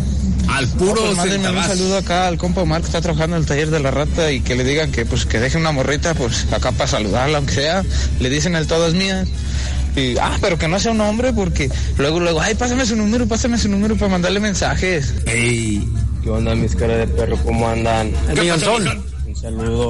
Al 0.50 0.68
puro 0.68 1.00
pues 1.00 1.16
mándenme 1.16 1.48
un 1.48 1.64
saludo 1.64 1.96
acá 1.96 2.26
al 2.26 2.36
compa 2.36 2.60
Omar 2.60 2.82
que 2.82 2.88
está 2.88 3.00
trabajando 3.00 3.36
en 3.36 3.42
el 3.44 3.48
taller 3.48 3.70
de 3.70 3.80
la 3.80 3.90
rata 3.90 4.30
y 4.30 4.40
que 4.40 4.56
le 4.56 4.64
digan 4.64 4.92
que 4.92 5.06
pues 5.06 5.24
que 5.24 5.40
deje 5.40 5.56
una 5.56 5.72
morrita 5.72 6.12
pues 6.12 6.52
acá 6.52 6.70
para 6.72 6.86
saludarla 6.86 7.38
aunque 7.38 7.54
sea. 7.54 7.82
Le 8.20 8.28
dicen 8.28 8.56
el 8.56 8.66
todas 8.66 8.92
mías. 8.92 9.26
Y, 9.96 10.18
ah, 10.18 10.36
pero 10.42 10.58
que 10.58 10.68
no 10.68 10.78
sea 10.80 10.92
un 10.92 11.00
hombre 11.00 11.32
porque 11.32 11.70
luego, 11.96 12.20
luego, 12.20 12.42
ay, 12.42 12.54
pásame 12.56 12.84
su 12.84 12.94
número, 12.94 13.26
pásame 13.26 13.56
su 13.56 13.70
número 13.70 13.96
para 13.96 14.10
mandarle 14.10 14.40
mensajes. 14.40 15.14
Ey. 15.24 15.88
¿Qué 16.22 16.28
onda, 16.28 16.54
mis 16.54 16.76
caras 16.76 16.98
de 16.98 17.06
perro? 17.06 17.38
¿Cómo 17.38 17.66
andan? 17.66 18.12
El 18.28 18.38
millonzón. 18.38 19.13
Un 19.34 19.40
saludo 19.40 19.88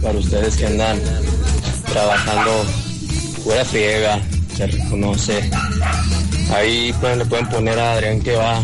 para 0.00 0.18
ustedes 0.18 0.56
que 0.56 0.66
andan 0.66 0.98
trabajando 1.84 2.64
fuera 3.44 3.64
friega, 3.66 4.18
se 4.56 4.66
reconoce. 4.66 5.50
Ahí 6.54 6.90
pues, 7.00 7.18
le 7.18 7.26
pueden 7.26 7.46
poner 7.50 7.78
a 7.78 7.92
Adrián 7.92 8.18
que 8.22 8.34
va 8.36 8.62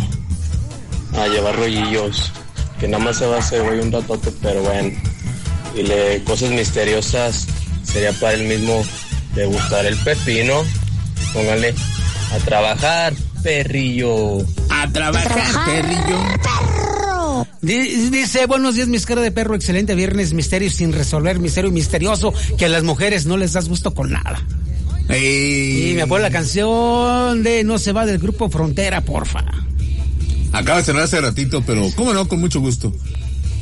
a 1.18 1.28
llevar 1.28 1.56
rollillos, 1.56 2.32
que 2.80 2.88
nada 2.88 3.04
más 3.04 3.18
se 3.18 3.26
va 3.26 3.36
a 3.36 3.40
hacer 3.40 3.62
güey 3.64 3.78
un 3.80 3.92
ratote, 3.92 4.32
pero 4.40 4.62
bueno. 4.62 4.92
Y 5.74 5.82
le 5.82 6.24
cosas 6.24 6.50
misteriosas 6.52 7.46
sería 7.84 8.12
para 8.14 8.32
él 8.32 8.44
mismo 8.44 8.82
degustar 9.34 9.84
el 9.84 9.96
pepino. 9.98 10.64
Póngale 11.34 11.74
a 12.32 12.38
trabajar, 12.46 13.12
perrillo. 13.42 14.38
A 14.70 14.88
trabajar, 14.90 15.66
perrillo. 15.66 16.18
Di- 17.62 18.10
Dice, 18.10 18.46
buenos 18.46 18.74
días, 18.74 18.88
mis 18.88 19.06
cara 19.06 19.20
de 19.22 19.30
perro, 19.32 19.54
excelente 19.54 19.94
viernes, 19.94 20.32
misterio 20.32 20.70
sin 20.70 20.92
resolver, 20.92 21.38
misterio 21.38 21.70
misterioso, 21.70 22.32
que 22.58 22.66
a 22.66 22.68
las 22.68 22.82
mujeres 22.84 23.26
no 23.26 23.36
les 23.36 23.52
das 23.54 23.68
gusto 23.68 23.94
con 23.94 24.10
nada. 24.10 24.42
Ey. 25.08 25.90
Y 25.92 25.94
me 25.94 26.06
pone 26.06 26.22
la 26.22 26.30
canción 26.30 27.42
de 27.42 27.62
No 27.64 27.78
se 27.78 27.92
va 27.92 28.06
del 28.06 28.18
grupo 28.18 28.50
Frontera, 28.50 29.00
porfa. 29.02 29.44
Acaba 30.52 30.78
de 30.78 30.84
cerrar 30.84 31.02
hace 31.04 31.20
ratito, 31.20 31.62
pero 31.66 31.88
cómo 31.96 32.12
no, 32.14 32.26
con 32.28 32.40
mucho 32.40 32.60
gusto. 32.60 32.92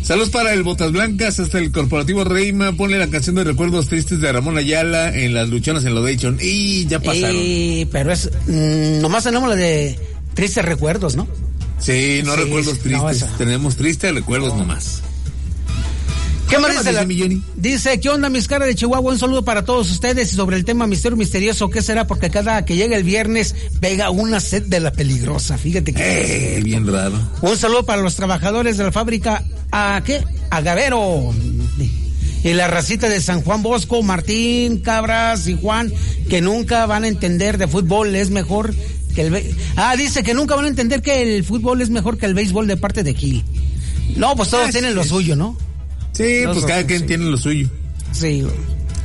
Saludos 0.02 0.28
para 0.30 0.52
el 0.52 0.62
Botas 0.62 0.92
Blancas, 0.92 1.40
hasta 1.40 1.59
el 1.59 1.72
Corporativo 1.72 2.24
Reima, 2.24 2.72
ponle 2.72 2.98
la 2.98 3.09
canción 3.09 3.37
de 3.37 3.44
Recuerdos 3.44 3.88
Tristes 3.88 4.20
de 4.20 4.30
Ramón 4.33 4.59
Ayala 4.59 5.14
en 5.16 5.33
las 5.33 5.48
luchonas 5.48 5.85
en 5.87 5.94
Lodation. 5.94 6.38
Y 6.42 6.85
ya 6.87 7.00
pasaron. 7.00 7.37
Y, 7.38 7.87
pero 7.90 8.12
es, 8.12 8.30
mm, 8.46 9.00
nomás 9.00 9.24
tenemos 9.24 9.48
la 9.48 9.57
de 9.57 9.98
tristes 10.35 10.62
recuerdos, 10.64 11.16
¿no? 11.16 11.26
Sí, 11.85 12.23
no 12.25 12.35
Sí, 12.35 12.42
recuerdos 12.42 12.79
tristes. 12.79 13.31
no. 13.31 13.37
Tenemos 13.37 13.77
tristes 13.77 14.14
recuerdos 14.14 14.57
nomás. 14.57 15.03
¿Qué 16.49 16.59
más 16.59 16.73
¿Qué 16.73 16.79
dice, 16.79 16.92
la-? 16.92 17.40
Dice, 17.57 18.01
¿qué 18.01 18.09
onda 18.09 18.29
mis 18.29 18.47
caras 18.49 18.68
de 18.68 18.75
Chihuahua? 18.75 19.12
Un 19.12 19.18
saludo 19.18 19.44
para 19.44 19.64
todos 19.64 19.90
ustedes 19.90 20.33
y 20.33 20.37
sobre 20.37 20.57
el 20.57 20.64
tema 20.64 20.87
misterio 20.87 21.16
misterioso, 21.16 21.68
¿qué 21.70 21.83
será? 21.83 22.07
Porque 22.07 22.31
cada 22.31 22.64
que 22.64 22.77
llega 22.77 22.97
el 22.97 23.03
viernes 23.05 23.55
pega 23.81 24.11
una 24.11 24.40
sed 24.40 24.62
de 24.64 24.81
la 24.81 24.92
peligrosa, 24.92 25.59
fíjate 25.59 25.92
que... 25.92 26.57
Eh, 26.59 26.62
bien 26.62 26.87
raro. 26.87 27.18
Un 27.42 27.57
saludo 27.57 27.85
para 27.85 28.03
los 28.03 28.14
trabajadores 28.14 28.77
de 28.77 28.85
la 28.85 28.92
fábrica, 28.92 29.42
¿a 29.73 30.03
qué? 30.05 30.23
A 30.51 30.61
Gavero. 30.61 31.33
Y 32.44 32.53
la 32.53 32.68
racita 32.68 33.09
de 33.09 33.20
San 33.20 33.40
Juan 33.40 33.62
Bosco, 33.62 34.03
Martín, 34.03 34.81
Cabras 34.81 35.49
y 35.49 35.59
Juan, 35.59 35.90
que 36.29 36.42
nunca 36.42 36.85
van 36.85 37.05
a 37.05 37.09
entender 37.09 37.57
de 37.57 37.66
fútbol, 37.66 38.14
es 38.14 38.29
mejor 38.29 38.75
que 39.14 39.22
el... 39.22 39.31
be- 39.31 39.55
Ah, 39.77 39.94
dice 39.96 40.22
que 40.22 40.35
nunca 40.35 40.55
van 40.55 40.64
a 40.66 40.68
entender 40.68 41.03
que 41.03 41.22
el 41.37 41.44
fútbol 41.44 41.81
es 41.83 41.90
mejor 41.90 42.18
que 42.18 42.27
el 42.27 42.35
béisbol 42.35 42.66
de 42.66 42.77
parte 42.77 43.03
de 43.03 43.14
Gil. 43.14 43.44
No, 44.16 44.37
pues 44.37 44.50
todos 44.50 44.70
tienen 44.70 44.94
lo 44.94 45.05
suyo, 45.05 45.37
¿no? 45.37 45.57
Sí, 46.12 46.42
pues 46.53 46.64
cada 46.64 46.87
quien 46.87 47.00
sí. 47.00 47.07
tiene 47.07 47.24
lo 47.24 47.37
suyo. 47.37 47.68
Sí. 48.12 48.44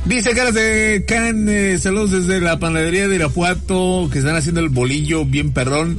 Dice 0.04 0.30
caras 0.32 0.54
de 0.54 1.04
Can, 1.06 1.46
eh, 1.48 1.78
saludos 1.78 2.12
desde 2.12 2.40
la 2.40 2.58
panadería 2.58 3.06
de 3.08 3.16
Irapuato, 3.16 4.08
que 4.12 4.18
están 4.20 4.36
haciendo 4.36 4.60
el 4.60 4.68
bolillo 4.68 5.24
bien 5.24 5.52
perrón. 5.52 5.98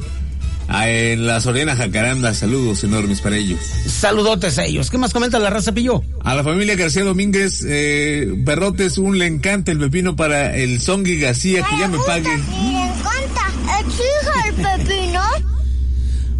Ah, 0.68 0.88
en 0.88 1.26
la 1.26 1.40
Soriana 1.40 1.76
Jacaranda, 1.76 2.32
saludos 2.32 2.82
enormes 2.82 3.20
para 3.20 3.36
ellos. 3.36 3.60
Saludotes 3.86 4.58
a 4.58 4.64
ellos. 4.64 4.90
¿Qué 4.90 4.96
más 4.96 5.12
comenta 5.12 5.38
la 5.38 5.50
raza 5.50 5.72
Pillo? 5.72 6.02
A 6.24 6.34
la 6.34 6.42
familia 6.42 6.76
García 6.76 7.04
Domínguez, 7.04 7.62
eh, 7.68 8.26
Berrotes, 8.38 8.96
un 8.96 9.18
le 9.18 9.26
encanta 9.26 9.70
el 9.70 9.78
pepino 9.78 10.16
para 10.16 10.56
el 10.56 10.80
Songi 10.80 11.18
García, 11.18 11.62
que 11.68 11.78
ya 11.78 11.88
me 11.88 11.98
pague. 12.06 12.28
Me 12.28 12.86
encanta. 12.88 13.42
Pepino. 14.62 15.20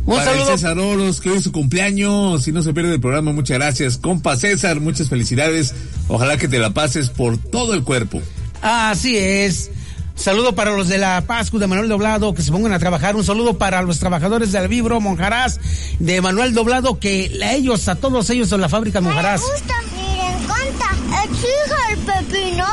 Un 0.05 0.17
para 0.17 0.25
saludo. 0.33 0.51
el 0.53 0.59
César 0.59 0.79
Oros, 0.79 1.21
que 1.21 1.31
hoy 1.31 1.39
es 1.39 1.45
su 1.45 1.53
cumpleaños. 1.53 2.43
Si 2.43 2.53
no 2.53 2.63
se 2.63 2.73
pierde 2.75 2.95
el 2.95 3.01
programa, 3.01 3.33
muchas 3.33 3.59
gracias. 3.59 3.99
Compa 3.99 4.37
César, 4.37 4.81
muchas 4.81 5.09
felicidades. 5.09 5.75
Ojalá 6.09 6.37
que 6.37 6.49
te 6.49 6.59
la 6.59 6.71
pases 6.71 7.09
por 7.11 7.39
todo 7.39 7.75
el 7.75 7.85
cuerpo. 7.85 8.21
Así 8.61 9.17
es. 9.17 9.71
Saludo 10.15 10.55
para 10.55 10.73
los 10.73 10.89
de 10.89 10.99
la 10.99 11.23
Pascu 11.27 11.59
de 11.59 11.67
Manuel 11.67 11.89
Doblado 11.89 12.35
que 12.35 12.43
se 12.43 12.53
pongan 12.53 12.73
a 12.73 12.79
trabajar. 12.79 13.17
Un 13.17 13.25
saludo 13.25 13.59
para 13.59 13.81
los 13.83 13.99
trabajadores 13.99 14.53
del 14.53 14.69
Vibro 14.69 15.01
Monjarás 15.01 15.59
de 16.01 16.21
Manuel 16.21 16.53
Doblado 16.53 16.99
que 17.01 17.39
a 17.43 17.53
ellos, 17.55 17.89
a 17.89 17.95
todos 17.95 18.29
ellos 18.31 18.51
de 18.51 18.59
la 18.59 18.69
fábrica 18.69 19.01
Monjarás. 19.01 19.41
gusta. 19.41 19.75
Me 19.95 20.43
encanta. 20.43 21.25
Exige 21.25 21.93
el 21.93 21.99
pepino. 22.01 22.67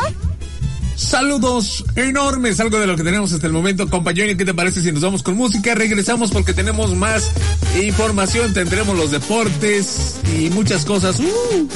Saludos 1.00 1.86
enormes, 1.96 2.60
algo 2.60 2.78
de 2.78 2.86
lo 2.86 2.98
que 2.98 3.06
tenemos 3.06 3.32
hasta 3.32 3.48
el 3.48 3.54
momento. 3.54 3.90
Compañero, 3.90 4.36
¿qué 4.38 4.44
te 4.44 4.54
parece 4.54 4.82
si 4.82 4.92
nos 4.92 5.02
vamos 5.02 5.24
con 5.24 5.38
música? 5.38 5.74
Regresamos 5.74 6.30
porque 6.30 6.54
tenemos 6.54 6.94
más 6.94 7.32
información, 7.82 8.54
tendremos 8.54 8.98
los 8.98 9.10
deportes 9.10 10.20
y 10.38 10.50
muchas 10.50 10.84
cosas. 10.84 11.18
¡Uh! 11.22 11.68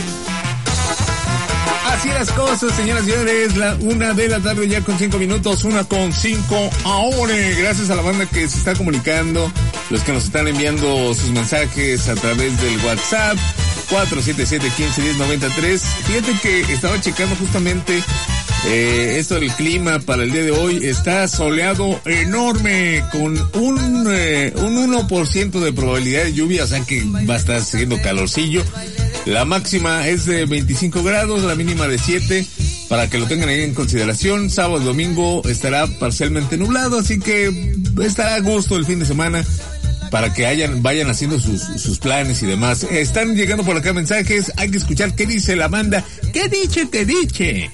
Así 1.87 2.09
las 2.09 2.31
cosas, 2.31 2.75
señoras 2.75 3.07
y 3.07 3.11
señores, 3.11 3.55
la 3.55 3.75
una 3.79 4.13
de 4.13 4.27
la 4.27 4.41
tarde 4.41 4.67
ya 4.67 4.81
con 4.81 4.99
cinco 4.99 5.17
minutos, 5.17 5.63
una 5.63 5.85
con 5.85 6.11
cinco 6.11 6.69
ahora. 6.83 7.33
Gracias 7.57 7.89
a 7.91 7.95
la 7.95 8.01
banda 8.01 8.25
que 8.25 8.49
se 8.49 8.57
está 8.57 8.75
comunicando, 8.75 9.49
los 9.89 10.01
que 10.01 10.11
nos 10.11 10.25
están 10.25 10.49
enviando 10.49 11.13
sus 11.13 11.29
mensajes 11.31 12.09
a 12.09 12.15
través 12.15 12.59
del 12.61 12.77
WhatsApp. 12.85 13.37
477-1510-93. 13.89 15.79
Fíjate 15.79 16.39
que 16.41 16.73
estaba 16.73 16.99
checando 16.99 17.35
justamente 17.35 18.03
eh, 18.65 19.17
esto 19.19 19.35
del 19.35 19.51
clima 19.51 19.99
para 19.99 20.23
el 20.23 20.31
día 20.31 20.43
de 20.43 20.51
hoy. 20.51 20.85
Está 20.85 21.27
soleado 21.27 21.99
enorme 22.05 23.03
con 23.11 23.37
un, 23.61 24.07
eh, 24.09 24.53
un 24.55 24.91
1% 24.91 25.59
de 25.59 25.73
probabilidad 25.73 26.23
de 26.23 26.33
lluvia, 26.33 26.63
o 26.63 26.67
sea 26.67 26.81
que 26.81 27.03
va 27.03 27.33
a 27.33 27.37
estar 27.37 27.61
siguiendo 27.63 28.01
calorcillo. 28.01 28.63
La 29.25 29.45
máxima 29.45 30.07
es 30.07 30.25
de 30.25 30.45
25 30.45 31.03
grados, 31.03 31.43
la 31.43 31.55
mínima 31.55 31.87
de 31.87 31.97
7. 31.97 32.45
Para 32.89 33.09
que 33.09 33.17
lo 33.17 33.25
tengan 33.25 33.49
ahí 33.49 33.61
en 33.61 33.73
consideración, 33.73 34.49
sábado 34.49 34.81
y 34.81 34.85
domingo 34.85 35.41
estará 35.47 35.87
parcialmente 35.87 36.57
nublado, 36.57 36.99
así 36.99 37.17
que 37.17 37.75
estará 38.03 38.35
a 38.35 38.39
gusto 38.39 38.75
el 38.75 38.85
fin 38.85 38.99
de 38.99 39.05
semana 39.05 39.43
para 40.11 40.31
que 40.31 40.45
hayan, 40.45 40.83
vayan 40.83 41.09
haciendo 41.09 41.39
sus, 41.39 41.61
sus 41.81 41.97
planes 41.97 42.43
y 42.43 42.45
demás. 42.45 42.83
Están 42.83 43.35
llegando 43.35 43.63
por 43.63 43.75
acá 43.75 43.93
mensajes, 43.93 44.51
hay 44.57 44.69
que 44.69 44.77
escuchar 44.77 45.15
qué 45.15 45.25
dice 45.25 45.55
la 45.55 45.69
banda. 45.69 46.05
¿Qué 46.33 46.49
dice, 46.49 46.87
qué 46.91 47.03
dice? 47.03 47.71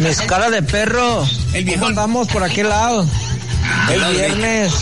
Mis 0.00 0.20
cara 0.22 0.50
de 0.50 0.62
perro. 0.62 1.26
El 1.52 1.64
viejo. 1.64 1.80
¿Cómo 1.80 1.88
andamos 1.88 2.28
por 2.28 2.42
aquel 2.42 2.68
lado? 2.68 3.06
El 3.90 4.04
viernes 4.14 4.72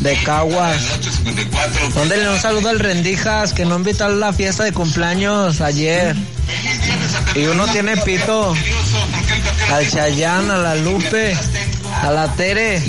de 0.00 0.16
Caguas. 0.22 0.82
Mándale 1.94 2.28
un 2.28 2.38
saludo 2.38 2.68
al 2.68 2.78
Rendijas 2.78 3.52
que 3.52 3.64
no 3.64 3.76
invitó 3.76 4.04
a 4.04 4.08
la 4.08 4.32
fiesta 4.32 4.64
de 4.64 4.72
cumpleaños 4.72 5.60
ayer. 5.60 6.16
Y 7.34 7.46
uno 7.46 7.66
tiene 7.68 7.96
pito. 7.98 8.54
Al 9.72 9.90
Chayán, 9.90 10.50
a 10.50 10.56
la 10.58 10.74
Lupe, 10.76 11.36
a 12.02 12.10
la 12.10 12.32
Tere. 12.34 12.82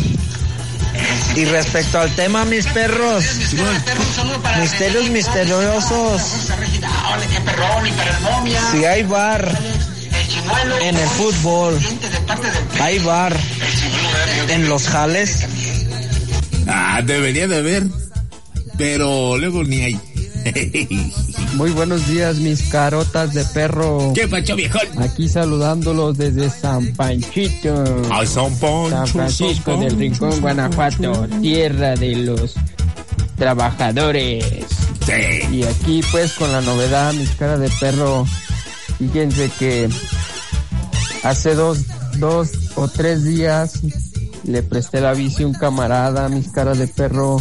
Y 1.35 1.45
respecto 1.45 1.99
al 1.99 2.13
tema, 2.15 2.45
mis 2.45 2.65
perros, 2.67 3.23
misterios 4.59 5.09
misteriosos. 5.09 6.21
Si 8.71 8.85
hay 8.85 9.03
bar 9.03 9.57
en 10.81 10.95
el 10.95 11.07
fútbol, 11.09 11.79
hay 12.79 12.99
bar 12.99 13.35
en 14.49 14.69
los 14.69 14.87
jales. 14.87 15.45
Ah, 16.67 17.01
debería 17.03 17.47
de 17.47 17.57
haber, 17.57 17.83
pero 18.77 19.37
luego 19.37 19.63
ni 19.63 19.81
hay. 19.81 19.99
Muy 21.55 21.71
buenos 21.71 22.07
días, 22.07 22.37
mis 22.37 22.63
carotas 22.63 23.33
de 23.33 23.43
perro. 23.45 24.13
¿Qué 24.13 24.27
pacho 24.27 24.55
viejón? 24.55 24.87
Aquí 25.01 25.27
saludándolos 25.27 26.17
desde 26.17 26.49
San 26.49 26.93
Panchito. 26.93 27.83
A 28.11 28.25
San 28.25 28.53
Pancho, 28.59 28.89
San 28.89 29.07
Francisco 29.07 29.71
San 29.71 29.81
del 29.81 29.97
Rincón, 29.97 30.39
Guanajuato, 30.39 31.27
tierra 31.41 31.95
de 31.95 32.15
los 32.15 32.55
trabajadores. 33.37 34.45
Y 35.51 35.63
aquí 35.63 36.01
pues 36.11 36.33
con 36.33 36.51
la 36.51 36.61
novedad, 36.61 37.13
mis 37.13 37.31
caras 37.31 37.59
de 37.59 37.69
perro, 37.79 38.27
fíjense 38.99 39.49
que 39.57 39.89
hace 41.23 41.55
dos, 41.55 41.79
dos 42.17 42.49
o 42.75 42.87
tres 42.87 43.23
días 43.23 43.79
le 44.43 44.63
presté 44.63 45.01
la 45.01 45.13
bici 45.13 45.43
a 45.43 45.47
un 45.47 45.53
camarada, 45.53 46.29
mis 46.29 46.49
caras 46.49 46.77
de 46.77 46.87
perro. 46.87 47.37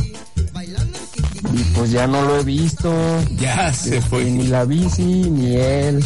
Y 1.52 1.62
pues 1.74 1.90
ya 1.90 2.06
no 2.06 2.22
lo 2.22 2.40
he 2.40 2.44
visto. 2.44 2.92
Ya 3.38 3.72
se 3.72 3.96
Este, 3.98 4.08
fue. 4.08 4.24
Ni 4.24 4.48
la 4.48 4.64
bici, 4.64 5.02
ni 5.02 5.56
él. 5.56 6.04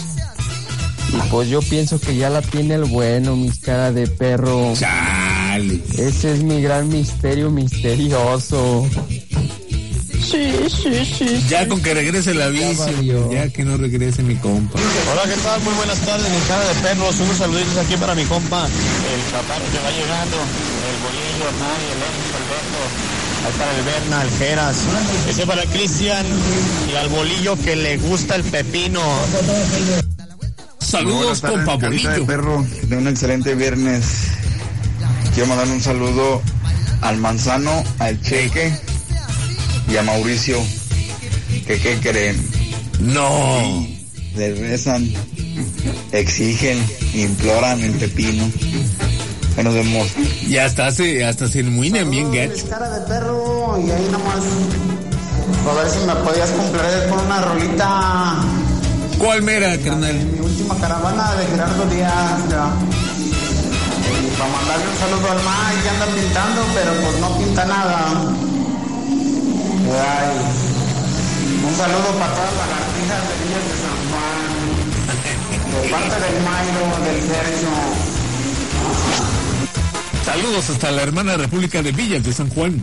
Y 1.09 1.31
pues 1.31 1.49
yo 1.49 1.61
pienso 1.61 1.99
que 2.01 2.17
ya 2.17 2.31
la 2.31 2.41
tiene 2.43 2.75
el 2.75 2.85
bueno, 2.85 3.37
mis 3.37 3.59
cara 3.59 3.93
de 3.93 4.07
perro. 4.07 4.73
Ese 5.99 6.33
es 6.35 6.43
mi 6.43 6.63
gran 6.63 6.89
misterio 6.89 7.51
misterioso. 7.51 8.87
Sí, 10.33 10.51
sí, 10.71 11.05
sí. 11.05 11.45
Ya 11.47 11.69
con 11.69 11.83
que 11.83 11.93
regrese 11.93 12.33
la 12.33 12.49
bici, 12.49 13.13
ya 13.31 13.51
que 13.51 13.65
no 13.67 13.77
regrese 13.77 14.23
mi 14.23 14.35
compa. 14.37 14.79
Hola, 15.13 15.23
¿qué 15.25 15.39
tal? 15.43 15.61
Muy 15.61 15.75
buenas 15.75 15.99
tardes, 15.99 16.27
mi 16.31 16.41
cara 16.49 16.67
de 16.69 16.75
perros. 16.81 17.21
Unos 17.21 17.37
saluditos 17.37 17.77
aquí 17.77 17.99
para 17.99 18.15
mi 18.15 18.25
compa, 18.25 18.65
el 18.65 19.31
chaparro 19.31 19.65
que 19.71 19.79
va 19.79 19.91
llegando, 19.91 20.37
el 20.89 20.97
bolillo, 21.05 21.49
Hernán, 21.49 21.81
el 21.85 22.01
Enzo, 22.09 22.37
Alberto. 22.41 22.81
Ahí 23.45 23.53
para 23.59 23.77
el 23.77 23.85
Berna, 23.85 24.23
el 24.23 24.31
Geras. 24.39 24.77
Ese 25.29 25.47
para 25.47 25.67
Cristian 25.67 26.25
y 26.91 26.97
al 26.97 27.09
bolillo 27.11 27.59
que 27.59 27.77
le 27.77 27.99
gusta 27.99 28.37
el 28.37 28.45
pepino. 28.45 29.03
Saludos, 30.79 31.43
tardes, 31.43 31.59
compa 31.59 31.75
Bolillo. 31.77 32.25
perro, 32.25 32.67
de 32.85 32.97
un 32.97 33.07
excelente 33.07 33.55
viernes. 33.55 34.05
Quiero 35.35 35.49
mandar 35.49 35.69
un 35.69 35.83
saludo 35.83 36.41
al 37.03 37.19
Manzano, 37.19 37.85
al 37.99 38.19
Cheque 38.23 38.73
y 39.93 39.97
a 39.97 40.03
Mauricio. 40.03 40.59
Que 41.67 41.79
qué 41.79 41.99
creen? 42.01 42.43
No. 43.01 43.87
Le 44.37 44.55
rezan, 44.55 45.13
exigen, 46.13 46.79
imploran 47.15 47.81
el 47.83 47.93
pepino. 47.93 48.45
Ahí 49.59 49.65
nos 49.65 49.75
vemos. 49.75 50.09
Y 50.49 50.57
hasta 50.57 50.91
se, 50.91 51.23
hasta 51.25 51.47
se 51.49 51.61
enmuinan 51.61 52.11
bien 52.11 52.33
gacho. 52.33 52.67
cara 52.71 52.89
de 52.89 53.07
perro 53.07 53.79
y 53.87 53.91
ahí 53.91 54.09
nomás 54.11 54.43
a 55.69 55.75
ver 55.75 55.91
si 55.91 55.99
me 56.07 56.15
podías 56.17 56.51
comprar 56.51 57.09
con 57.09 57.19
una 57.27 57.41
rolita 57.43 58.35
¿Cuál 59.19 59.43
mera, 59.43 59.77
carnal? 59.79 60.15
mi 60.15 60.41
última 60.41 60.77
caravana 60.79 61.35
de 61.35 61.47
Gerardo 61.47 61.85
Díaz 61.87 62.41
ya. 62.51 62.71
y 64.09 64.31
para 64.39 64.51
mandarle 64.51 64.85
un 64.91 64.99
saludo 64.99 65.31
al 65.31 65.39
Mike 65.39 65.83
que 65.83 65.89
anda 65.91 66.07
pintando 66.07 66.63
pero 66.75 66.93
pues 67.03 67.21
no 67.21 67.39
pinta 67.39 67.65
nada 67.67 68.33
Un 69.93 71.77
saludo 71.77 72.19
para 72.19 72.33
todas 72.33 72.55
las 72.57 72.69
lagartijas 72.71 73.29
de 73.29 73.35
Villas 73.45 73.65
de 73.69 73.77
San 73.83 73.99
Juan 74.09 74.53
de 75.71 75.89
parte 75.91 76.17
del 76.21 76.37
Mayro 76.43 76.85
del 77.05 77.21
Sergio 77.21 77.69
Saludos 80.25 80.71
hasta 80.71 80.91
la 80.93 81.03
hermana 81.03 81.37
República 81.37 81.83
de 81.83 81.93
Villas 81.93 82.25
de 82.25 82.33
San 82.33 82.49
Juan. 82.49 82.83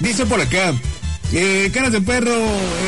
Dice 0.00 0.24
por 0.24 0.40
acá, 0.40 0.72
eh, 1.34 1.70
caras 1.74 1.92
de 1.92 2.00
perro, 2.00 2.32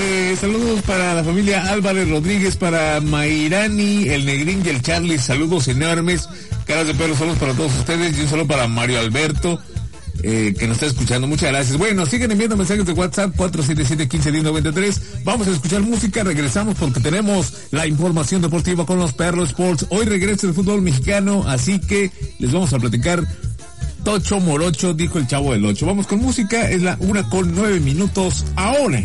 eh, 0.01 0.35
saludos 0.41 0.81
para 0.83 1.13
la 1.13 1.23
familia 1.25 1.71
Álvarez 1.71 2.09
Rodríguez, 2.09 2.57
para 2.57 3.03
Mairani, 3.03 4.09
el 4.09 4.25
Negrín 4.25 4.63
y 4.65 4.71
el 4.71 4.81
Charlie, 4.81 5.19
saludos 5.19 5.69
enormes. 5.69 6.27
Caras 6.65 6.87
de 6.87 6.95
perro, 6.95 7.15
saludos 7.15 7.39
para 7.39 7.53
todos 7.53 7.75
ustedes 7.75 8.17
y 8.17 8.23
un 8.23 8.29
saludo 8.29 8.47
para 8.47 8.67
Mario 8.67 8.99
Alberto. 9.01 9.61
Eh, 10.23 10.55
que 10.59 10.67
nos 10.67 10.77
está 10.77 10.87
escuchando, 10.87 11.27
muchas 11.27 11.51
gracias. 11.51 11.77
Bueno, 11.79 12.07
siguen 12.07 12.33
enviando 12.33 12.57
mensajes 12.57 12.85
de 12.85 12.93
WhatsApp 12.93 13.35
477-151093. 13.37 15.01
Vamos 15.25 15.47
a 15.49 15.51
escuchar 15.51 15.81
música, 15.83 16.25
regresamos 16.25 16.77
porque 16.77 17.01
tenemos 17.01 17.53
la 17.71 17.87
información 17.87 18.43
deportiva 18.43 18.85
con 18.85 18.99
los 18.99 19.13
Perros 19.13 19.51
Sports. 19.51 19.87
Hoy 19.91 20.07
regresa 20.07 20.47
el 20.47 20.55
fútbol 20.55 20.83
mexicano, 20.83 21.45
así 21.47 21.79
que 21.79 22.11
les 22.39 22.53
vamos 22.53 22.73
a 22.73 22.79
platicar 22.79 23.27
Tocho 24.05 24.41
Morocho, 24.41 24.95
dijo 24.95 25.19
el 25.19 25.27
chavo 25.27 25.53
del 25.53 25.65
8. 25.65 25.87
Vamos 25.87 26.07
con 26.07 26.21
música, 26.21 26.71
es 26.71 26.83
la 26.83 26.97
una 27.01 27.29
con 27.29 27.55
nueve 27.55 27.81
minutos 27.81 28.45
ahora. 28.57 29.01